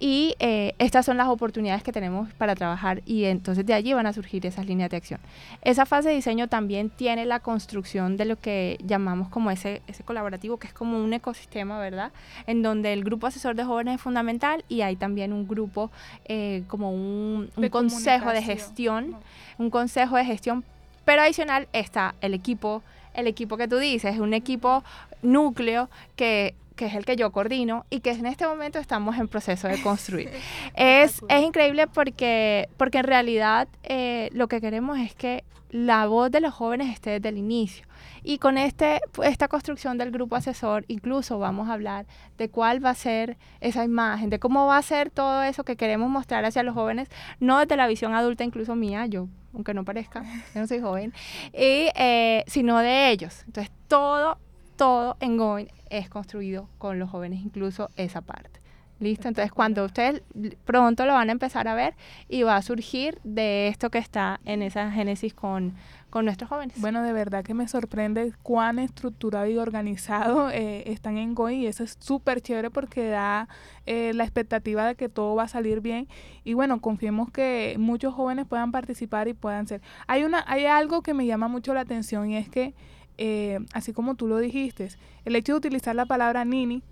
[0.00, 4.06] y eh, estas son las oportunidades que tenemos para trabajar y entonces de allí van
[4.06, 5.20] a surgir esas líneas de acción.
[5.62, 10.02] Esa fase de diseño también tiene la construcción de lo que llamamos como ese, ese
[10.02, 12.12] colaborativo, que es como un ecosistema, ¿verdad?
[12.46, 15.90] En donde el grupo asesor de jóvenes es fundamental y hay también un grupo
[16.24, 19.16] eh, como un, un consejo de gestión,
[19.58, 20.64] un consejo de gestión,
[21.04, 22.82] pero adicional está el equipo
[23.12, 24.84] el equipo que tú dices, es un equipo
[25.20, 29.28] núcleo que que es el que yo coordino y que en este momento estamos en
[29.28, 30.30] proceso de construir.
[30.74, 36.30] es, es increíble porque, porque en realidad eh, lo que queremos es que la voz
[36.30, 37.86] de los jóvenes esté desde el inicio.
[38.22, 42.06] Y con este, esta construcción del grupo asesor, incluso vamos a hablar
[42.38, 45.76] de cuál va a ser esa imagen, de cómo va a ser todo eso que
[45.76, 49.84] queremos mostrar hacia los jóvenes, no desde la visión adulta, incluso mía, yo, aunque no
[49.84, 50.22] parezca,
[50.54, 51.12] yo no soy joven,
[51.52, 53.42] y, eh, sino de ellos.
[53.44, 54.38] Entonces, todo,
[54.80, 58.60] todo en Going es construido con los jóvenes, incluso esa parte.
[58.98, 59.28] ¿Listo?
[59.28, 60.22] Entonces, cuando ustedes
[60.64, 61.94] pronto lo van a empezar a ver
[62.30, 65.74] y va a surgir de esto que está en esa génesis con,
[66.08, 66.80] con nuestros jóvenes.
[66.80, 71.66] Bueno, de verdad que me sorprende cuán estructurado y organizado eh, están en GOI y
[71.66, 73.48] eso es súper chévere porque da
[73.84, 76.08] eh, la expectativa de que todo va a salir bien
[76.42, 79.82] y bueno, confiemos que muchos jóvenes puedan participar y puedan ser.
[80.06, 82.74] Hay, una, hay algo que me llama mucho la atención y es que,
[83.18, 84.88] eh, así como tú lo dijiste,
[85.24, 86.82] el hecho de utilizar la palabra nini,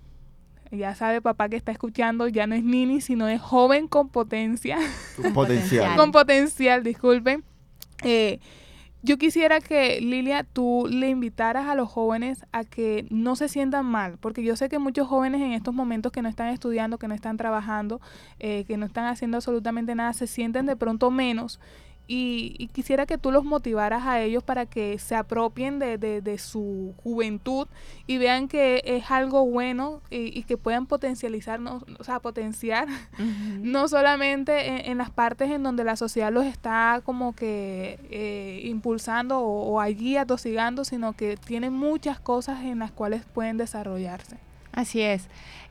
[0.71, 4.77] ya sabe papá que está escuchando, ya no es nini, sino es joven con potencia
[5.15, 5.33] Potencial.
[5.33, 5.95] potencial.
[5.97, 7.43] con potencial, disculpen.
[8.03, 8.39] Eh,
[9.01, 13.85] yo quisiera que Lilia, tú le invitaras a los jóvenes a que no se sientan
[13.85, 17.07] mal, porque yo sé que muchos jóvenes en estos momentos que no están estudiando, que
[17.07, 18.01] no están trabajando,
[18.39, 21.59] eh, que no están haciendo absolutamente nada, se sienten de pronto menos.
[22.11, 26.21] Y, y quisiera que tú los motivaras a ellos para que se apropien de, de-
[26.21, 27.67] de su juventud
[28.07, 32.87] y vean que es algo bueno y, y que puedan potencializar, no- o sea, potenciar
[33.61, 38.61] no solamente en, en las partes en donde la sociedad los está como que eh,
[38.63, 44.37] impulsando o, o allí atosigando, sino que tienen muchas cosas en las cuales pueden desarrollarse.
[44.71, 45.27] Así es.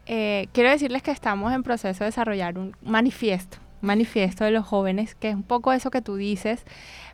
[0.06, 5.14] Eh, quiero decirles que estamos en proceso de desarrollar un manifiesto, manifiesto de los jóvenes,
[5.14, 6.64] que es un poco eso que tú dices,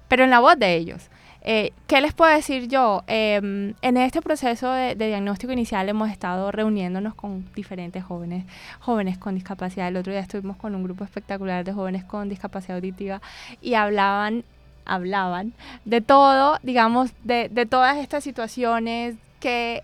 [0.08, 1.10] pero en la voz de ellos.
[1.46, 3.02] Eh, ¿Qué les puedo decir yo?
[3.06, 8.46] Em, en este proceso de, diagnóstico inicial hemos estado reuniéndonos con diferentes jóvenes,
[8.80, 9.88] jóvenes con discapacidad.
[9.88, 13.20] El otro día estuvimos con un grupo espectacular de jóvenes con discapacidad auditiva
[13.60, 14.44] y hablaban,
[14.86, 15.52] hablaban
[15.84, 19.82] de todo, digamos, de todas estas situaciones que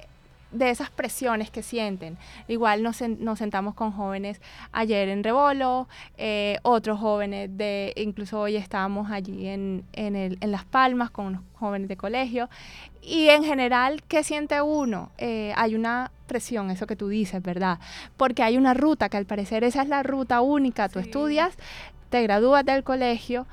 [0.53, 2.17] de esas presiones que sienten.
[2.49, 4.41] Igual nos, nos sentamos con jóvenes
[4.73, 10.51] ayer en Rebolo, eh, otros jóvenes de, incluso hoy estábamos allí en, en, el- en
[10.51, 12.49] Las Palmas con unos jóvenes de colegio.
[13.03, 15.11] Y en general, ¿qué siente uno?
[15.19, 17.79] Eh, hay una presión, eso que tú dices, ¿verdad?
[18.17, 20.89] Porque hay una ruta, que al parecer esa es la ruta única.
[20.89, 21.07] Tú Sí.
[21.07, 21.55] estudias,
[22.11, 23.47] te gradúas del colegio,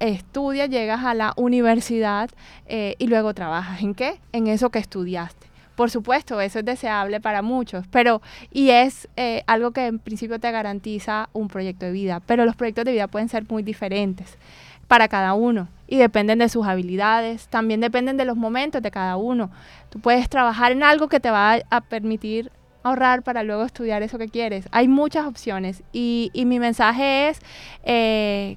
[0.00, 2.30] estudias, llegas a la universidad
[2.66, 3.80] eh, y luego trabajas.
[3.82, 4.20] ¿En qué?
[4.32, 5.46] En eso que estudiaste.
[5.82, 10.38] Por supuesto, eso es deseable para muchos, pero y es eh, algo que en principio
[10.38, 14.38] te garantiza un proyecto de vida, pero los proyectos de vida pueden ser muy diferentes
[14.86, 19.16] para cada uno y dependen de sus habilidades, también dependen de los momentos de cada
[19.16, 19.50] uno.
[19.90, 22.52] Tú puedes trabajar en algo que te va a, permitir
[22.84, 24.68] ahorrar para luego estudiar eso que quieres.
[24.70, 27.40] Hay muchas opciones y, y mi mensaje es
[27.82, 28.56] eh,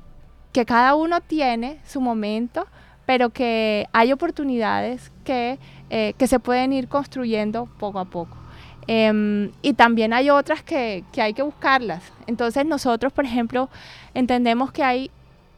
[0.53, 2.67] que cada uno tiene su momento,
[3.05, 8.37] pero que hay oportunidades que, eh, que se pueden ir construyendo poco a poco.
[8.87, 12.03] Em, y también hay otras que, que hay que buscarlas.
[12.27, 13.69] Entonces nosotros, por ejemplo,
[14.13, 15.11] entendemos que hay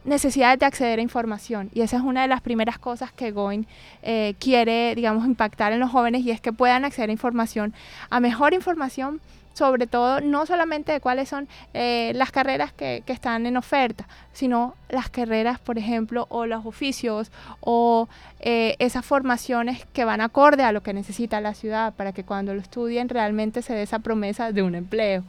[0.08, 3.68] necesidades de acceder a información y esa es una de las primeras cosas que Goin
[4.02, 7.74] eh, quiere, digamos, impactar en los jóvenes y es que puedan acceder a información,
[8.10, 9.20] a mejor información,
[9.58, 14.08] sobre todo no solamente de cuáles son eh, las carreras que, que están en oferta,
[14.34, 18.08] sino las carreras, por ejemplo, o los oficios o
[18.40, 22.54] eh, esas formaciones que van acorde a lo que necesita la ciudad para que cuando
[22.54, 25.24] lo estudien realmente se dé esa promesa de un empleo.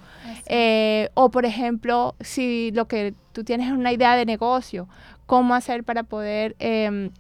[0.45, 4.89] Eh, o por ejemplo, si lo que tú tienes es una idea de negocio,
[5.25, 7.11] cómo hacer para poder em,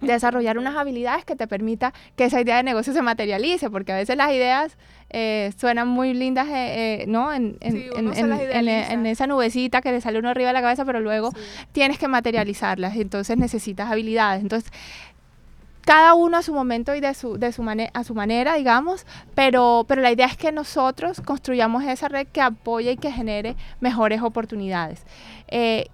[0.00, 3.96] desarrollar unas habilidades que te permita que esa idea de negocio se materialice, porque a
[3.96, 4.76] veces las ideas
[5.08, 7.32] eh, suenan muy lindas, eh, eh, ¿no?
[7.32, 10.84] En, en, Sí, en- en- esa nubecita que le sale uno arriba de la cabeza,
[10.84, 11.38] pero luego Sí.
[11.72, 14.42] tienes que materializarlas, entonces necesitas habilidades.
[14.42, 14.70] Entonces,
[15.84, 17.62] cada uno a su momento y de su, de su
[17.94, 19.06] a su manera, digamos,
[19.36, 23.54] pero, pero la idea es que nosotros construyamos esa red que apoye y que genere
[23.80, 25.04] mejores oportunidades.
[25.46, 25.86] Eh,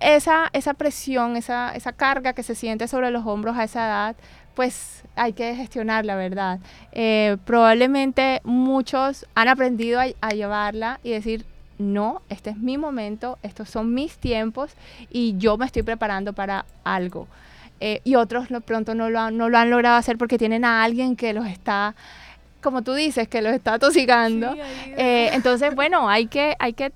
[0.00, 4.16] esa, esa presión, esa, esa carga que se siente sobre los hombros a esa edad,
[4.54, 6.58] pues hay que gestionarla, ¿verdad?
[6.92, 11.44] Eh, probablemente muchos han aprendido a, a llevarla y decir,
[11.78, 14.72] no, este es mi momento, estos son mis tiempos
[15.10, 17.26] y yo me estoy preparando para algo.
[17.80, 20.66] Eh, y otros de pronto no lo, han, no lo han logrado hacer porque tienen
[20.66, 21.94] a alguien que los está,
[22.60, 24.52] como tú dices, que los está tosigando.
[24.52, 24.60] Sí,
[24.98, 26.92] Eh, entonces, bueno, hay que, hay que,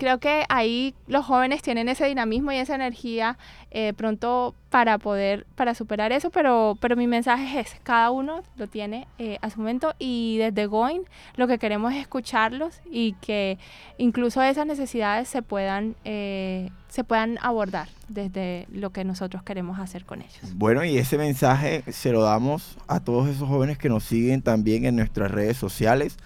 [0.00, 3.36] creo que ahí los jóvenes tienen ese dinamismo y esa energía
[3.70, 8.66] eh, pronto para poder, para superar eso, pero, pero mi mensaje es cada uno lo
[8.66, 11.02] tiene eh, a su momento y desde Going
[11.36, 13.58] lo que queremos es escucharlos y que
[13.98, 20.06] incluso esas necesidades se puedan, eh, se puedan abordar desde lo que nosotros queremos hacer
[20.06, 20.54] con ellos.
[20.54, 24.86] Bueno, y ese mensaje se lo damos a todos esos jóvenes que nos siguen también
[24.86, 26.16] en nuestras redes sociales,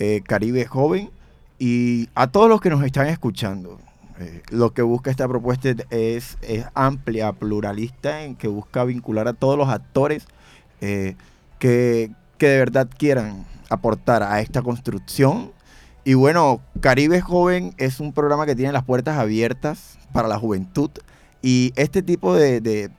[0.00, 1.10] eh, Caribe Joven,
[1.58, 3.78] y a todos los que nos están escuchando.
[4.20, 9.32] Eh, lo que busca esta propuesta es, es amplia, pluralista, en que busca vincular a
[9.32, 10.26] todos los actores
[10.80, 11.16] eh,
[11.58, 15.50] que, que de verdad quieran aportar a esta construcción
[16.04, 20.90] y bueno, Caribe Joven es un programa que tiene las puertas abiertas para la juventud
[21.42, 22.90] y este tipo de, de-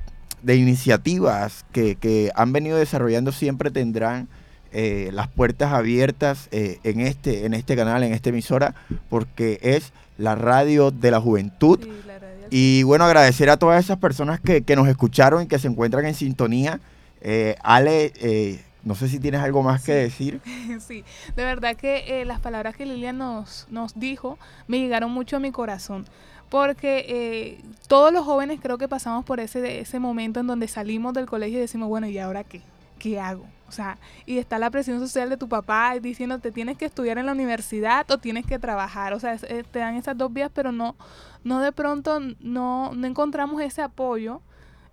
[0.42, 4.28] de iniciativas que, que han venido desarrollando siempre tendrán
[4.76, 8.76] eh, las puertas abiertas eh, en, este, en este canal, en esta emisora,
[9.10, 11.80] porque es la radio de la juventud.
[11.82, 12.48] Sí, la radio.
[12.50, 16.06] Y bueno, agradecer a todas esas personas que, que nos escucharon y que se encuentran
[16.06, 16.80] en sintonía.
[17.22, 20.40] Eh, Ale, eh, no sé si tienes algo más que decir.
[20.80, 21.04] Sí,
[21.36, 25.40] de verdad que eh, las palabras que Lilian nos, nos dijo me llegaron mucho a
[25.40, 26.06] mi corazón.
[26.50, 27.58] Porque eh,
[27.88, 31.58] todos los jóvenes creo que pasamos por ese, ese momento en donde salimos del colegio
[31.58, 32.62] y decimos, bueno, ¿y ahora qué?
[33.00, 33.46] ¿Qué hago?
[33.68, 37.18] O sea, y está la presión social de tu papá diciendo, te tienes que estudiar
[37.18, 39.14] en la universidad o tienes que trabajar.
[39.14, 40.96] O sea, eh, te dan esas dos vías, pero no,
[41.44, 44.42] no de pronto no, no encontramos ese apoyo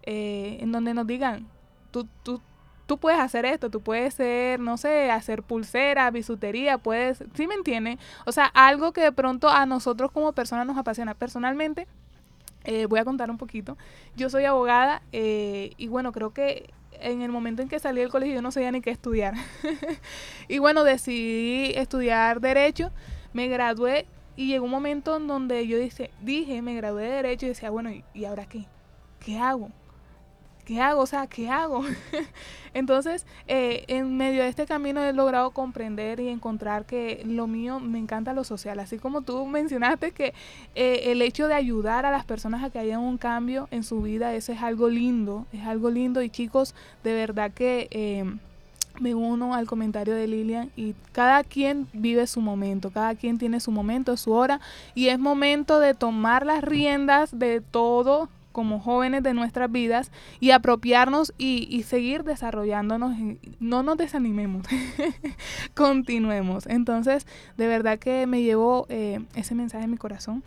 [0.04, 1.46] eh, en donde nos digan,
[1.90, 2.40] tú, tú,
[2.86, 7.54] tú puedes hacer esto, tú puedes ser, no sé, hacer pulsera, bisutería, puedes, ¿sí me
[7.54, 7.98] entienden?
[8.26, 11.14] O sea, algo que de pronto a nosotros como personas nos apasiona.
[11.14, 11.86] Personalmente,
[12.64, 13.76] eh, voy a contar un poquito.
[14.16, 16.72] Yo soy abogada eh, y bueno, creo que
[17.02, 19.34] en el momento en que salí del colegio yo no sabía ni qué estudiar.
[20.48, 22.90] y bueno, decidí estudiar derecho,
[23.32, 27.46] me gradué y llegó un momento en donde yo dije, dije me gradué de derecho
[27.46, 28.66] y decía, bueno, ¿y, y ahora qué?
[29.20, 29.70] ¿Qué hago?
[30.64, 31.02] ¿Qué hago?
[31.02, 31.84] O sea, ¿qué hago?
[32.74, 37.80] Entonces, eh, en medio de este camino he logrado comprender y encontrar que lo mío
[37.80, 38.78] me encanta lo social.
[38.78, 40.34] Así como tú mencionaste que
[40.74, 44.02] eh, el hecho de ayudar a las personas a que haya un cambio en su
[44.02, 46.22] vida, eso es algo lindo, es algo lindo.
[46.22, 48.24] Y chicos, de verdad que eh,
[49.00, 53.60] me uno al comentario de Lilian y cada quien vive su momento, cada quien tiene
[53.60, 54.60] su momento, su hora
[54.94, 60.50] y es momento de tomar las riendas de todo como jóvenes de nuestras vidas y
[60.50, 63.16] apropiarnos y, y seguir desarrollándonos.
[63.58, 64.66] No nos desanimemos,
[65.74, 66.66] continuemos.
[66.66, 67.26] Entonces,
[67.56, 70.44] de verdad que me llevó eh, ese mensaje en mi corazón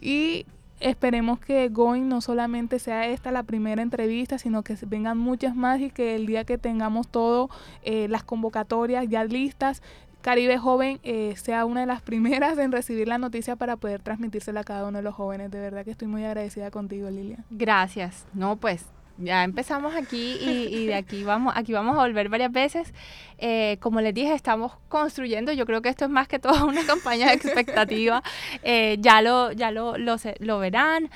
[0.00, 0.46] y
[0.80, 5.80] esperemos que Going no solamente sea esta la primera entrevista, sino que vengan muchas más
[5.80, 7.48] y que el día que tengamos todo,
[7.82, 9.82] eh, las convocatorias ya listas,
[10.22, 14.60] Caribe Joven eh, sea una de las primeras en recibir la noticia para poder transmitírsela
[14.60, 15.50] a cada uno de los jóvenes.
[15.50, 17.44] De verdad que estoy muy agradecida contigo, Lilian.
[17.50, 18.24] Gracias.
[18.32, 18.86] No, pues
[19.18, 22.94] ya empezamos aquí y, de aquí vamos, aquí vamos a volver varias veces.
[23.38, 25.52] Eh, como les dije, estamos construyendo.
[25.52, 28.22] Yo creo que esto es más que todo una campaña de expectativa.
[28.62, 31.10] Eh, ya lo, ya lo, lo, lo verán.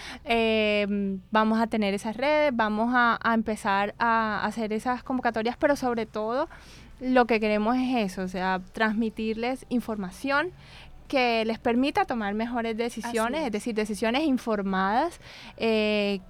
[1.30, 6.48] Vamos a tener esas redes, vamos a empezar a hacer esas convocatorias, pero sobre todo
[7.00, 10.52] lo que queremos es eso, o sea, transmitirles información
[11.08, 13.46] que les permita tomar mejores decisiones, es.
[13.46, 15.20] es decir, decisiones informadas
[15.56, 16.20] eh,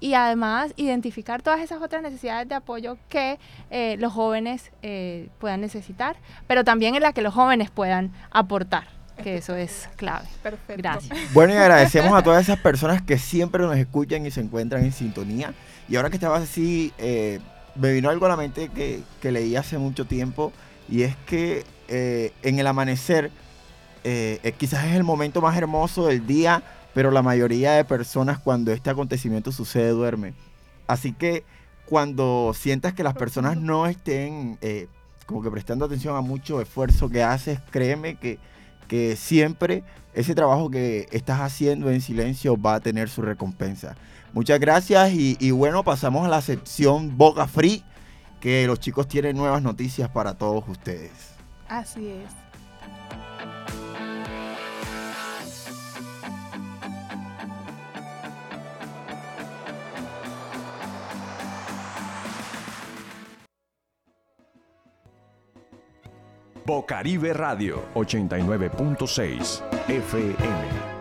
[0.00, 3.38] y además identificar todas esas otras necesidades de apoyo que
[3.70, 8.88] eh, los jóvenes eh, puedan necesitar, pero también en la que los jóvenes puedan aportar,
[9.22, 10.26] que eso es clave.
[10.42, 10.82] Perfecto.
[10.82, 11.32] Gracias.
[11.32, 14.92] Bueno, y agradecemos a todas esas personas que siempre nos escuchan y se encuentran en
[14.92, 15.54] sintonía.
[15.88, 17.40] Y ahora que estabas así, eh,
[17.78, 20.52] me vino algo a la mente que, que leí hace mucho tiempo,
[20.88, 23.30] y es que eh, en el amanecer
[24.08, 26.62] eh, eh, quizás es el momento más hermoso del día,
[26.94, 30.32] pero la mayoría de personas cuando este acontecimiento sucede duerme.
[30.86, 31.42] Así que
[31.86, 34.86] cuando sientas que las personas no estén eh,
[35.26, 38.38] como que prestando atención a mucho esfuerzo que haces, créeme que,
[38.86, 39.82] que siempre
[40.14, 43.96] ese trabajo que estás haciendo en silencio va a tener su recompensa.
[44.36, 47.82] Muchas gracias y, y bueno, pasamos a la sección Boca Free,
[48.38, 51.10] que los chicos tienen nuevas noticias para todos ustedes.
[51.66, 52.30] Así es.
[66.66, 70.95] Bocaribe Radio 89.6 FM.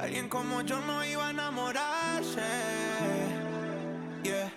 [0.00, 2.40] Alguien como yo no iba a enamorarse.
[4.22, 4.50] Yeah.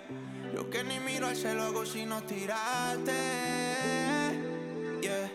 [0.54, 3.12] Yo que ni miro al cielo hago si no tiraste.
[5.02, 5.30] Yeah.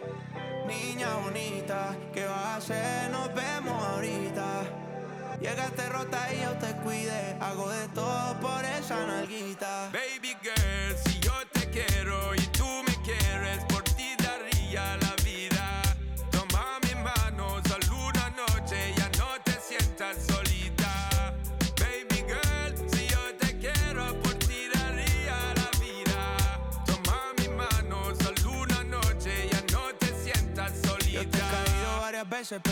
[0.67, 3.11] Niña bonita, ¿qué vas a hacer?
[3.11, 4.63] Nos vemos ahorita.
[5.41, 7.37] Llegaste rota y yo te cuide.
[7.39, 9.91] Hago de todo por esa nalguita.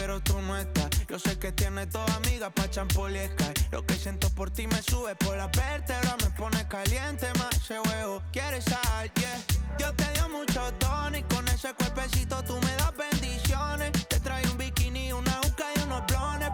[0.08, 0.88] Pero tú no estás.
[1.10, 3.52] Yo sé que tienes dos amigas pa' champol y Sky.
[3.72, 7.78] Lo que siento por ti me sube por la vértebra, me pone caliente más ese
[7.82, 8.24] huevo.
[8.32, 9.12] ¿Quieres sal?
[9.16, 9.44] Yeah.
[9.78, 13.92] Dios te dio mucho tono y con ese cuerpecito tú me das bendiciones.
[14.08, 16.47] Te trae un bikini, una uca y unos blones.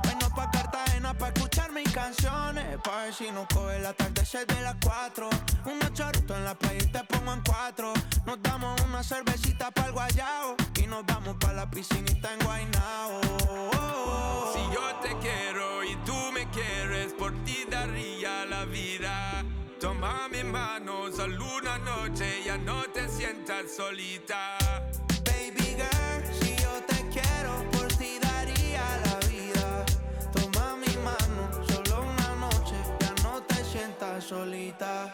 [1.23, 2.77] Pa' escuchar mis canciones.
[2.83, 5.29] Pa' ver si nos coge el atardecer de las cuatro.
[5.63, 7.93] Unos chorritos en la playa y te pongo en cuatro.
[8.25, 10.57] Nos damos una cervecita para el guayao.
[10.83, 13.21] Y nos vamos pa' la piscinita en Guaynao.
[14.53, 19.45] Si yo te quiero y tú me quieres, por ti daría la vida.
[19.79, 24.57] Toma mi mano, solo una noche, ya no te sientas solita.
[25.23, 26.12] Baby girl,
[34.23, 35.11] solita.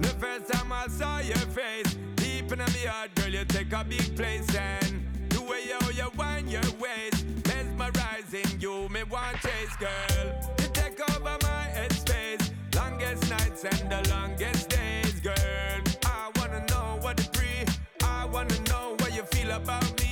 [0.00, 3.84] The first time I saw your face, deep in my heart, girl, you take a
[3.84, 9.76] big place and the way you, you wind your waist, mesmerizing you, me want chase,
[9.80, 10.26] girl.
[10.60, 15.80] You take over my headspace, longest nights and the longest days, girl.
[16.06, 17.64] I wanna know what the free,
[18.04, 20.11] I wanna know what you feel about me,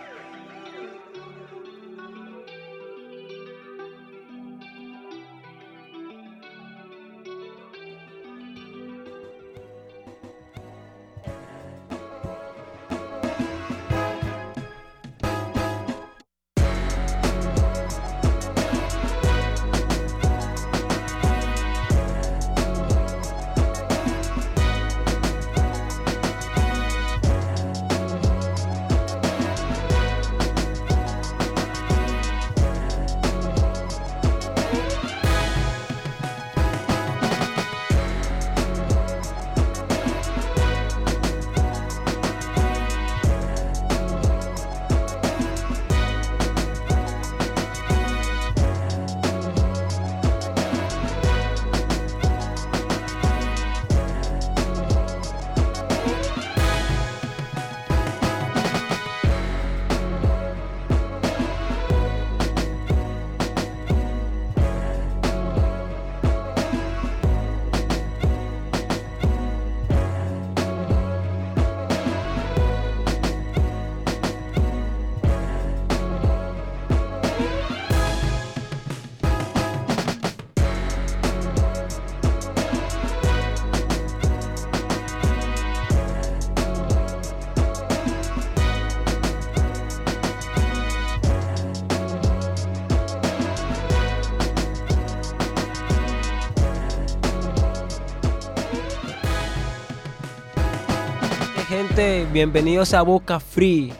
[101.93, 103.91] Gente, bienvenidos a Boca Free.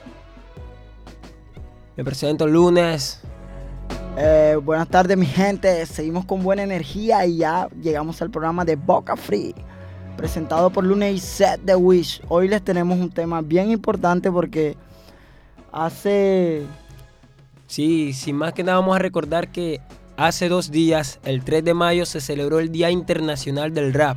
[1.97, 3.19] Me presento lunes.
[4.17, 8.77] Eh, buenas tardes mi gente, seguimos con buena energía y ya llegamos al programa de
[8.77, 9.53] Boca Free,
[10.15, 12.21] presentado por Lunes y Set The Wish.
[12.29, 14.77] Hoy les tenemos un tema bien importante porque
[15.73, 16.61] hace...
[17.67, 19.81] Sí, sin más que nada vamos a recordar que
[20.15, 24.15] hace dos días, el 3 de mayo, se celebró el Día Internacional del Rap,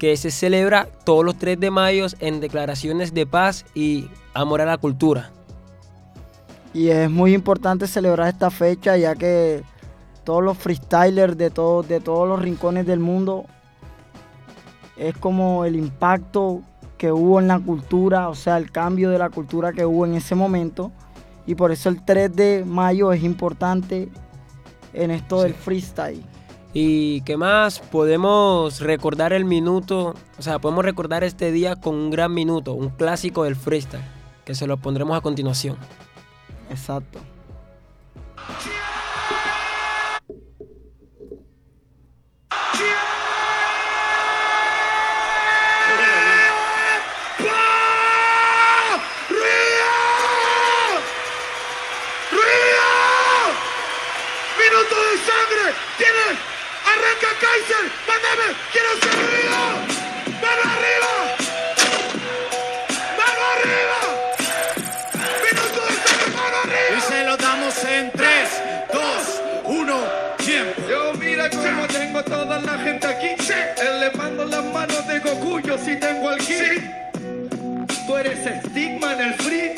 [0.00, 4.64] que se celebra todos los 3 de mayo en declaraciones de paz y amor a
[4.64, 5.30] la cultura.
[6.74, 9.62] Y es muy importante celebrar esta fecha ya que
[10.24, 13.44] todos los freestylers de, todo- de todos los rincones del mundo
[14.96, 16.62] es como el impacto
[16.96, 20.14] que hubo en la cultura, o sea, el cambio de la cultura que hubo en
[20.14, 20.92] ese momento.
[21.46, 24.08] Y por eso el 3 de mayo es importante
[24.92, 26.22] en esto del freestyle.
[26.72, 32.10] Y qué más, podemos recordar el minuto, o sea, podemos recordar este día con un
[32.10, 34.04] gran minuto, un clásico del freestyle,
[34.44, 35.76] que se lo pondremos a continuación.
[36.70, 37.18] Exacto.
[54.60, 55.74] Minuto Minuto de sangre.
[55.98, 56.38] Tienes.
[56.86, 57.59] Arranca Kaiser.
[57.59, 57.59] Mándame.
[57.59, 57.59] Quiero ser vivo.
[57.59, 57.59] Mano arriba.
[57.59, 57.59] Mano arriba.
[57.59, 57.59] Minuto de
[59.00, 59.38] sangre.
[60.40, 61.12] Mano arriba.
[66.96, 68.62] Y se lo damos en 3,
[68.92, 70.04] 2, 1,
[70.38, 70.82] tiempo.
[70.88, 73.36] Yo mira cómo tengo toda la gente aquí.
[73.80, 76.90] Elevando las manos de Goku, yo sí tengo al ki.
[78.06, 79.74] Tú eres estigma en el free,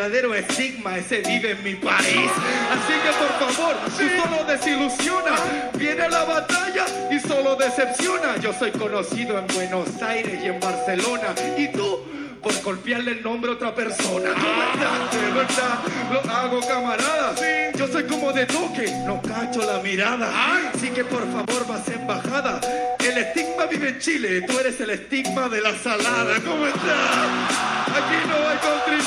[0.00, 2.30] verdadero estigma, ese vive en mi país.
[2.70, 5.36] Así que por favor, tú solo desilusiona.
[5.74, 8.38] Viene la batalla y solo decepciona.
[8.38, 11.34] Yo soy conocido en Buenos Aires y en Barcelona.
[11.58, 11.98] Y tú,
[12.42, 14.30] por golpearle el nombre a otra persona.
[14.30, 15.78] De verdad, de verdad,
[16.10, 17.34] lo hago camarada.
[17.76, 20.30] Yo soy como de toque, no cacho la mirada.
[20.74, 22.60] Así que por favor, vas a embajada.
[23.00, 26.40] El estigma vive en Chile, tú eres el estigma de la salada.
[26.40, 27.70] ¿Cómo estás?
[27.90, 28.99] Aquí no hay contrincante.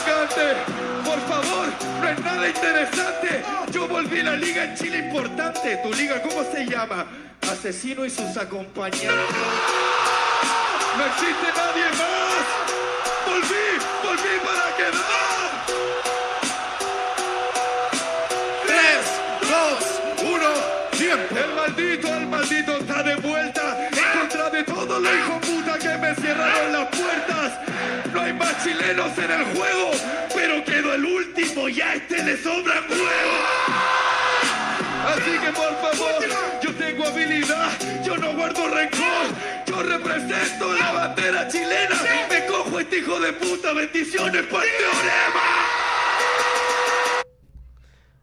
[4.22, 5.78] La liga en Chile importante.
[5.78, 7.06] ¿Tu liga cómo se llama?
[7.42, 9.10] Asesino y sus acompañantes.
[10.98, 12.46] No existe nadie más.
[13.26, 13.66] Volví,
[14.04, 15.66] volví para quedar.
[18.68, 18.78] 3,
[19.42, 20.50] 2, 1,
[20.92, 21.36] tiempo.
[21.36, 25.98] El maldito, el maldito está de vuelta en contra de todos los hijos puta que
[25.98, 27.60] me cierraron las puertas.
[28.14, 29.92] No hay más chilenos en el juego,
[30.34, 34.03] pero quedó el último y a este le sobran huevos.
[35.06, 36.24] Así que por favor,
[36.62, 37.72] yo tengo habilidad,
[38.06, 39.26] yo no guardo rencor,
[39.68, 41.96] yo represento la bandera chilena,
[42.30, 45.42] me cojo este hijo de puta, bendiciones para el teorema.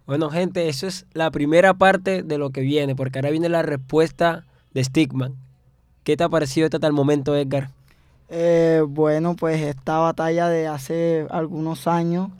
[0.06, 3.62] Bueno, gente, eso es la primera parte de lo que viene, porque ahora viene la
[3.62, 5.36] respuesta de Stigman.
[6.02, 7.70] ¿Qué te ha parecido hasta el momento, Edgar?
[8.30, 12.30] Eh, bueno, pues esta batalla de hace algunos años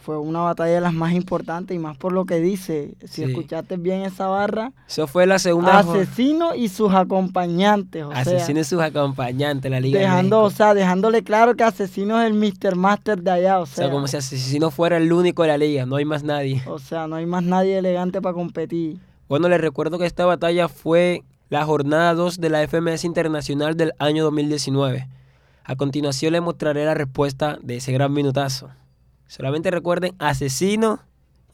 [0.00, 2.94] fue una batalla de las más importantes y más por lo que dice.
[3.04, 3.22] Si Sí.
[3.24, 5.78] escuchaste bien esa barra, Eso fue la segunda.
[5.78, 8.04] asesino y sus acompañantes.
[8.04, 10.56] O Asesino y sus acompañantes, la Liga de dejando, o México.
[10.56, 12.74] sea, dejándole claro que asesino es el Mr.
[12.76, 13.58] Master de allá.
[13.60, 16.04] O O sea, sea, como si Asesino fuera el único de la liga, no hay
[16.04, 16.62] más nadie.
[16.66, 18.98] o sea, no hay más nadie elegante para competir.
[19.28, 23.92] Bueno, les recuerdo que esta batalla fue la jornada 2 de la FMS Internacional del
[23.98, 25.08] año 2019.
[25.64, 28.70] A continuación les mostraré la respuesta de ese gran minutazo.
[29.30, 30.98] Solamente recuerden Asesino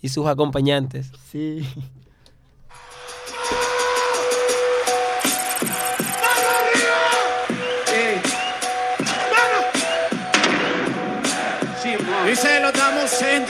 [0.00, 1.12] y sus acompañantes.
[1.30, 1.68] Sí.
[12.34, 13.46] Se lo damos en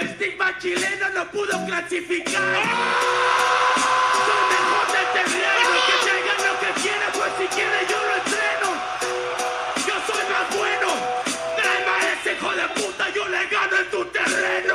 [0.00, 2.42] estigma chileno no pudo clasificar.
[4.26, 8.68] Soy mejor del terreno, que traigan lo que quieran, pues si quiere yo lo entreno.
[9.86, 10.88] Yo soy más bueno.
[11.56, 14.74] Tráeme a ese hijo de puta, yo le gano en tu terreno.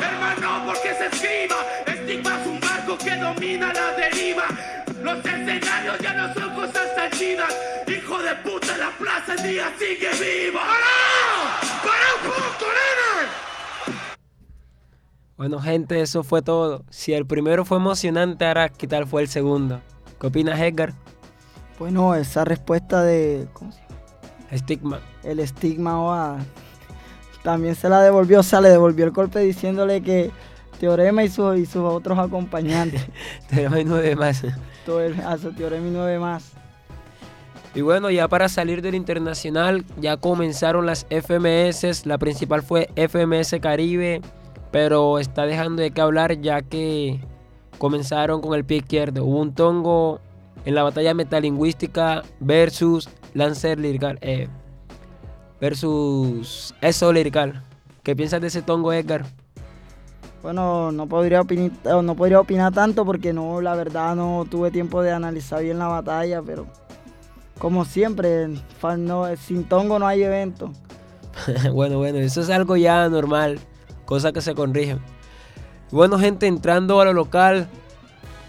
[0.00, 1.56] Hermano, porque se escriba.
[1.86, 4.46] Estigma es un barco que domina la deriva.
[5.02, 7.54] Los escenarios ya no son cosas tan chidas.
[7.86, 10.62] Hijo de puta, la plaza el día sigue viva.
[10.62, 11.82] ¡Para!
[11.82, 12.83] ¡Para un poco!
[15.36, 16.84] Bueno, gente, eso fue todo.
[16.90, 19.80] Si el primero fue emocionante, ahora, ¿qué tal fue el segundo?
[20.20, 20.94] ¿Qué opinas, Edgar?
[21.78, 23.94] Bueno, esa respuesta de ¿cómo se llama?
[24.56, 25.00] Stigma.
[25.24, 26.38] el estigma oa,
[27.42, 30.30] también se la devolvió, o sea, le devolvió el golpe diciéndole que
[30.78, 33.04] Teorema y, su- y sus otros acompañantes.
[33.48, 34.42] Tenemos nueve más.
[34.86, 36.52] Todo el, a su Teorema y nueve más.
[37.74, 42.06] Y bueno, ya para salir del internacional, ya comenzaron las FMS.
[42.06, 44.20] La principal fue FMS Caribe,
[44.74, 47.20] pero está dejando de qué hablar ya que
[47.78, 49.24] comenzaron con el pie izquierdo.
[49.24, 50.18] Hubo un tongo
[50.64, 54.18] en la batalla metalingüística versus Lancer Lirical.
[54.20, 54.48] eh,
[55.60, 57.62] versus Eso Lirical.
[58.02, 59.24] ¿Qué piensas de ese tongo, Edgar?
[60.42, 61.70] Bueno, no podría, opinar,
[62.02, 65.86] no podría opinar tanto porque no, la verdad no tuve tiempo de analizar bien la
[65.86, 66.66] batalla, pero
[67.60, 68.48] como siempre,
[68.80, 70.72] fa- no- sin tongo no hay evento.
[71.72, 73.60] bueno, bueno, eso es algo ya normal.
[74.04, 75.00] Cosas que se corrigen.
[75.90, 77.68] Bueno, gente, entrando a lo local,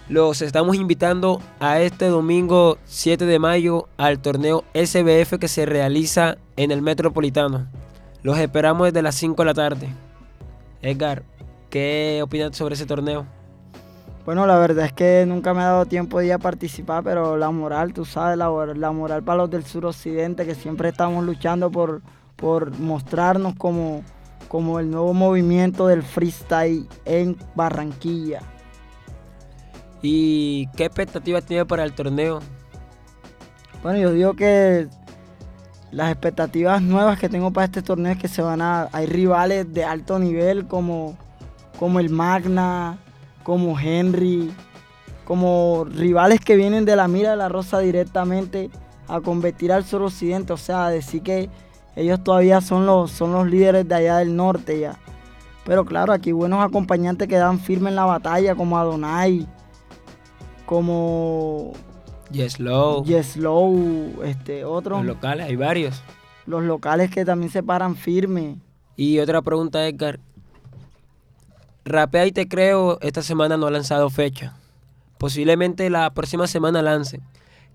[0.09, 6.37] los estamos invitando a este domingo 7 de mayo al torneo SBF que se realiza
[6.57, 7.67] en el Metropolitano.
[8.21, 9.89] Los esperamos desde las 5 de la tarde.
[10.81, 11.23] Edgar,
[11.69, 13.25] ¿qué opinas sobre ese torneo?
[14.25, 17.37] Bueno, la verdad es que nunca me ha dado tiempo de ir a participar, pero
[17.37, 18.49] la moral, tú sabes, la,
[18.91, 22.01] moral para los del suroccidente, que siempre estamos luchando por,
[22.35, 24.03] por mostrarnos como,
[24.55, 28.39] como el nuevo movimiento del freestyle en Barranquilla.
[30.01, 32.39] ¿Y qué expectativas tiene para el torneo?
[33.83, 34.87] Bueno, yo digo que
[35.91, 38.87] las expectativas nuevas que tengo para este torneo es que se van a.
[38.93, 41.17] Hay rivales de alto nivel como,
[41.77, 42.97] como el Magna,
[43.43, 44.53] como Henry,
[45.25, 48.69] como rivales que vienen de la mira de la rosa directamente
[49.09, 50.53] a competir al suroccidente.
[50.53, 51.49] O sea, decir que
[51.95, 54.99] ellos todavía son los, son los líderes de allá del norte ya.
[55.65, 59.47] Pero claro, aquí buenos acompañantes que dan firme en la batalla, como Adonai,
[60.65, 61.73] como
[62.31, 63.03] Yes Low.
[63.03, 64.99] Yes Low, este, otros.
[64.99, 66.03] Los locales, hay varios.
[66.45, 68.57] Los locales que también se paran firme.
[68.95, 70.19] Y otra pregunta, Edgar.
[71.85, 74.55] Rapea y Te Creo esta semana no ha lanzado fecha.
[75.17, 77.21] Posiblemente la próxima semana lance.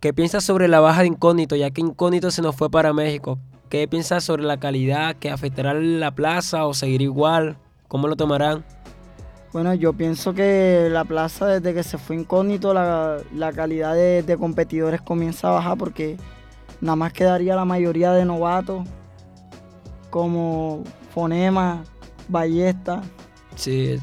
[0.00, 3.38] ¿Qué piensas sobre la baja de Incógnito, ya que Incógnito se nos fue para México?
[3.70, 5.14] ¿Qué piensas sobre la calidad?
[5.14, 7.56] ¿Que afectará la plaza o seguir igual?
[7.86, 8.64] ¿Cómo lo tomarán?
[9.52, 14.24] Bueno, yo pienso que la plaza desde que se fue incógnito la, la calidad de,
[14.24, 16.16] de, competidores comienza a bajar porque
[16.80, 18.88] nada más quedaría la mayoría de novatos
[20.10, 20.82] como
[21.14, 21.84] Fonema,
[22.28, 23.02] Ballesta.
[23.54, 24.00] Sí.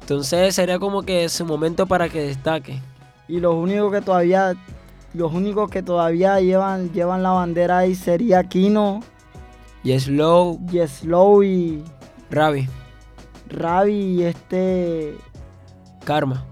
[0.00, 2.80] Entonces sería como que su momento para que destaque.
[3.26, 4.54] Y los únicos que todavía
[5.16, 9.00] los únicos que todavía llevan llevan la bandera ahí sería Kino,
[9.82, 11.82] Yeslow, Yeslow y
[12.30, 12.68] Ravi.
[13.48, 15.16] Ravi y este
[16.04, 16.44] Karma.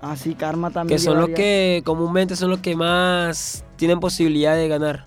[0.00, 0.98] Ah, sí, Karma también.
[0.98, 5.06] Que son los que comúnmente son los que más tienen posibilidad de ganar.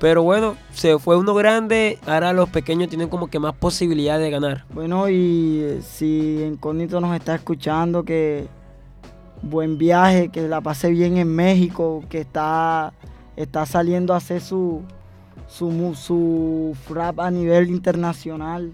[0.00, 4.30] Pero bueno, se fue uno grande, ahora los pequeños tienen como que más posibilidad de
[4.30, 4.64] ganar.
[4.72, 8.46] Bueno, y si Incógnito nos está escuchando, que
[9.42, 12.92] buen viaje, que la pase bien en México, que está,
[13.36, 14.82] está saliendo a hacer su,
[15.46, 18.72] su, su rap a nivel internacional.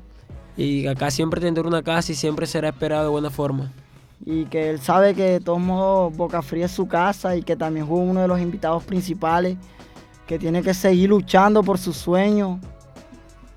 [0.57, 3.73] Y acá siempre tendrá una casa y siempre será esperado de buena forma.
[4.25, 7.57] Y que él sabe que de todos modos Boca Fría es su casa y que
[7.57, 9.57] también fue uno de los invitados principales,
[10.27, 12.61] que tiene que seguir luchando por su sueño.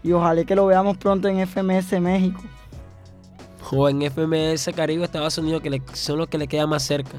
[0.04, 2.42] Y ojalá que lo veamos pronto en FMS México.
[3.72, 7.18] O en FMS Caribe, Estados Unidos, que le, son los que le quedan más cerca.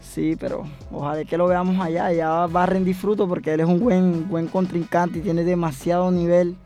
[0.00, 2.12] Sí, pero ojalá que lo veamos allá.
[2.12, 6.10] Ya va a rendir fruto porque él es un buen, buen contrincante y tiene demasiado
[6.10, 6.56] nivel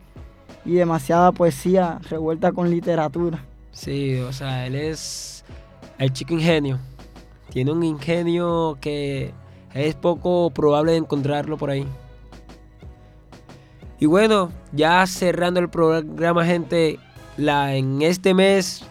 [0.65, 3.43] y demasiada poesía revuelta con literatura.
[3.71, 5.45] Sí, o sea, él es
[5.97, 6.77] el chico ingenio.
[7.49, 9.33] Tiene un ingenio que
[9.73, 11.87] es poco probable de encontrarlo por ahí.
[13.99, 16.99] Y bueno, ya cerrando el programa, gente,
[17.37, 18.83] la, en este mes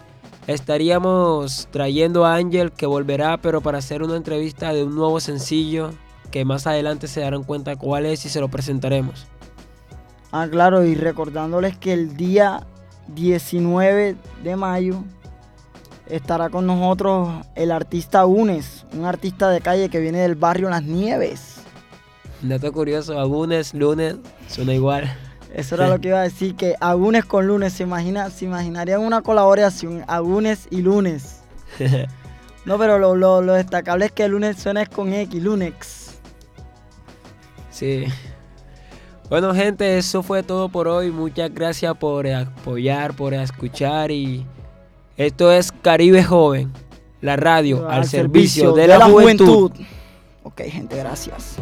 [0.47, 5.91] estaríamos trayendo a Ángel que volverá, pero para hacer una entrevista de un nuevo sencillo
[6.31, 9.27] que más adelante se darán cuenta cuál es y se lo presentaremos.
[10.33, 12.67] Ah, claro, y recordándoles que el día
[13.09, 15.03] 19 de mayo
[16.09, 20.83] estará con nosotros el artista Unes, un artista de calle que viene del barrio Las
[20.83, 21.57] Nieves.
[22.43, 24.17] Dato curioso, Agunes, lunes,
[24.49, 25.11] suena igual.
[25.57, 29.01] Eso era lo que iba a decir, que Agunes con lunes, se, imagina, se imaginarían
[29.01, 31.41] una colaboración, Agunes y lunes.
[32.67, 36.19] no, pero lo, lo, lo, destacable es que el lunes suena es con X, Lunex.
[37.71, 38.05] Sí.
[39.31, 41.11] Bueno, gente, eso fue todo por hoy.
[41.11, 44.45] Muchas gracias por apoyar, por escuchar y
[45.17, 46.71] esto es Caribe Joven,
[47.23, 49.71] la radio al, al servicio, servicio, de, de, la, la juventud.
[49.71, 49.87] juventud.
[50.43, 51.57] Ok, gente, gracias.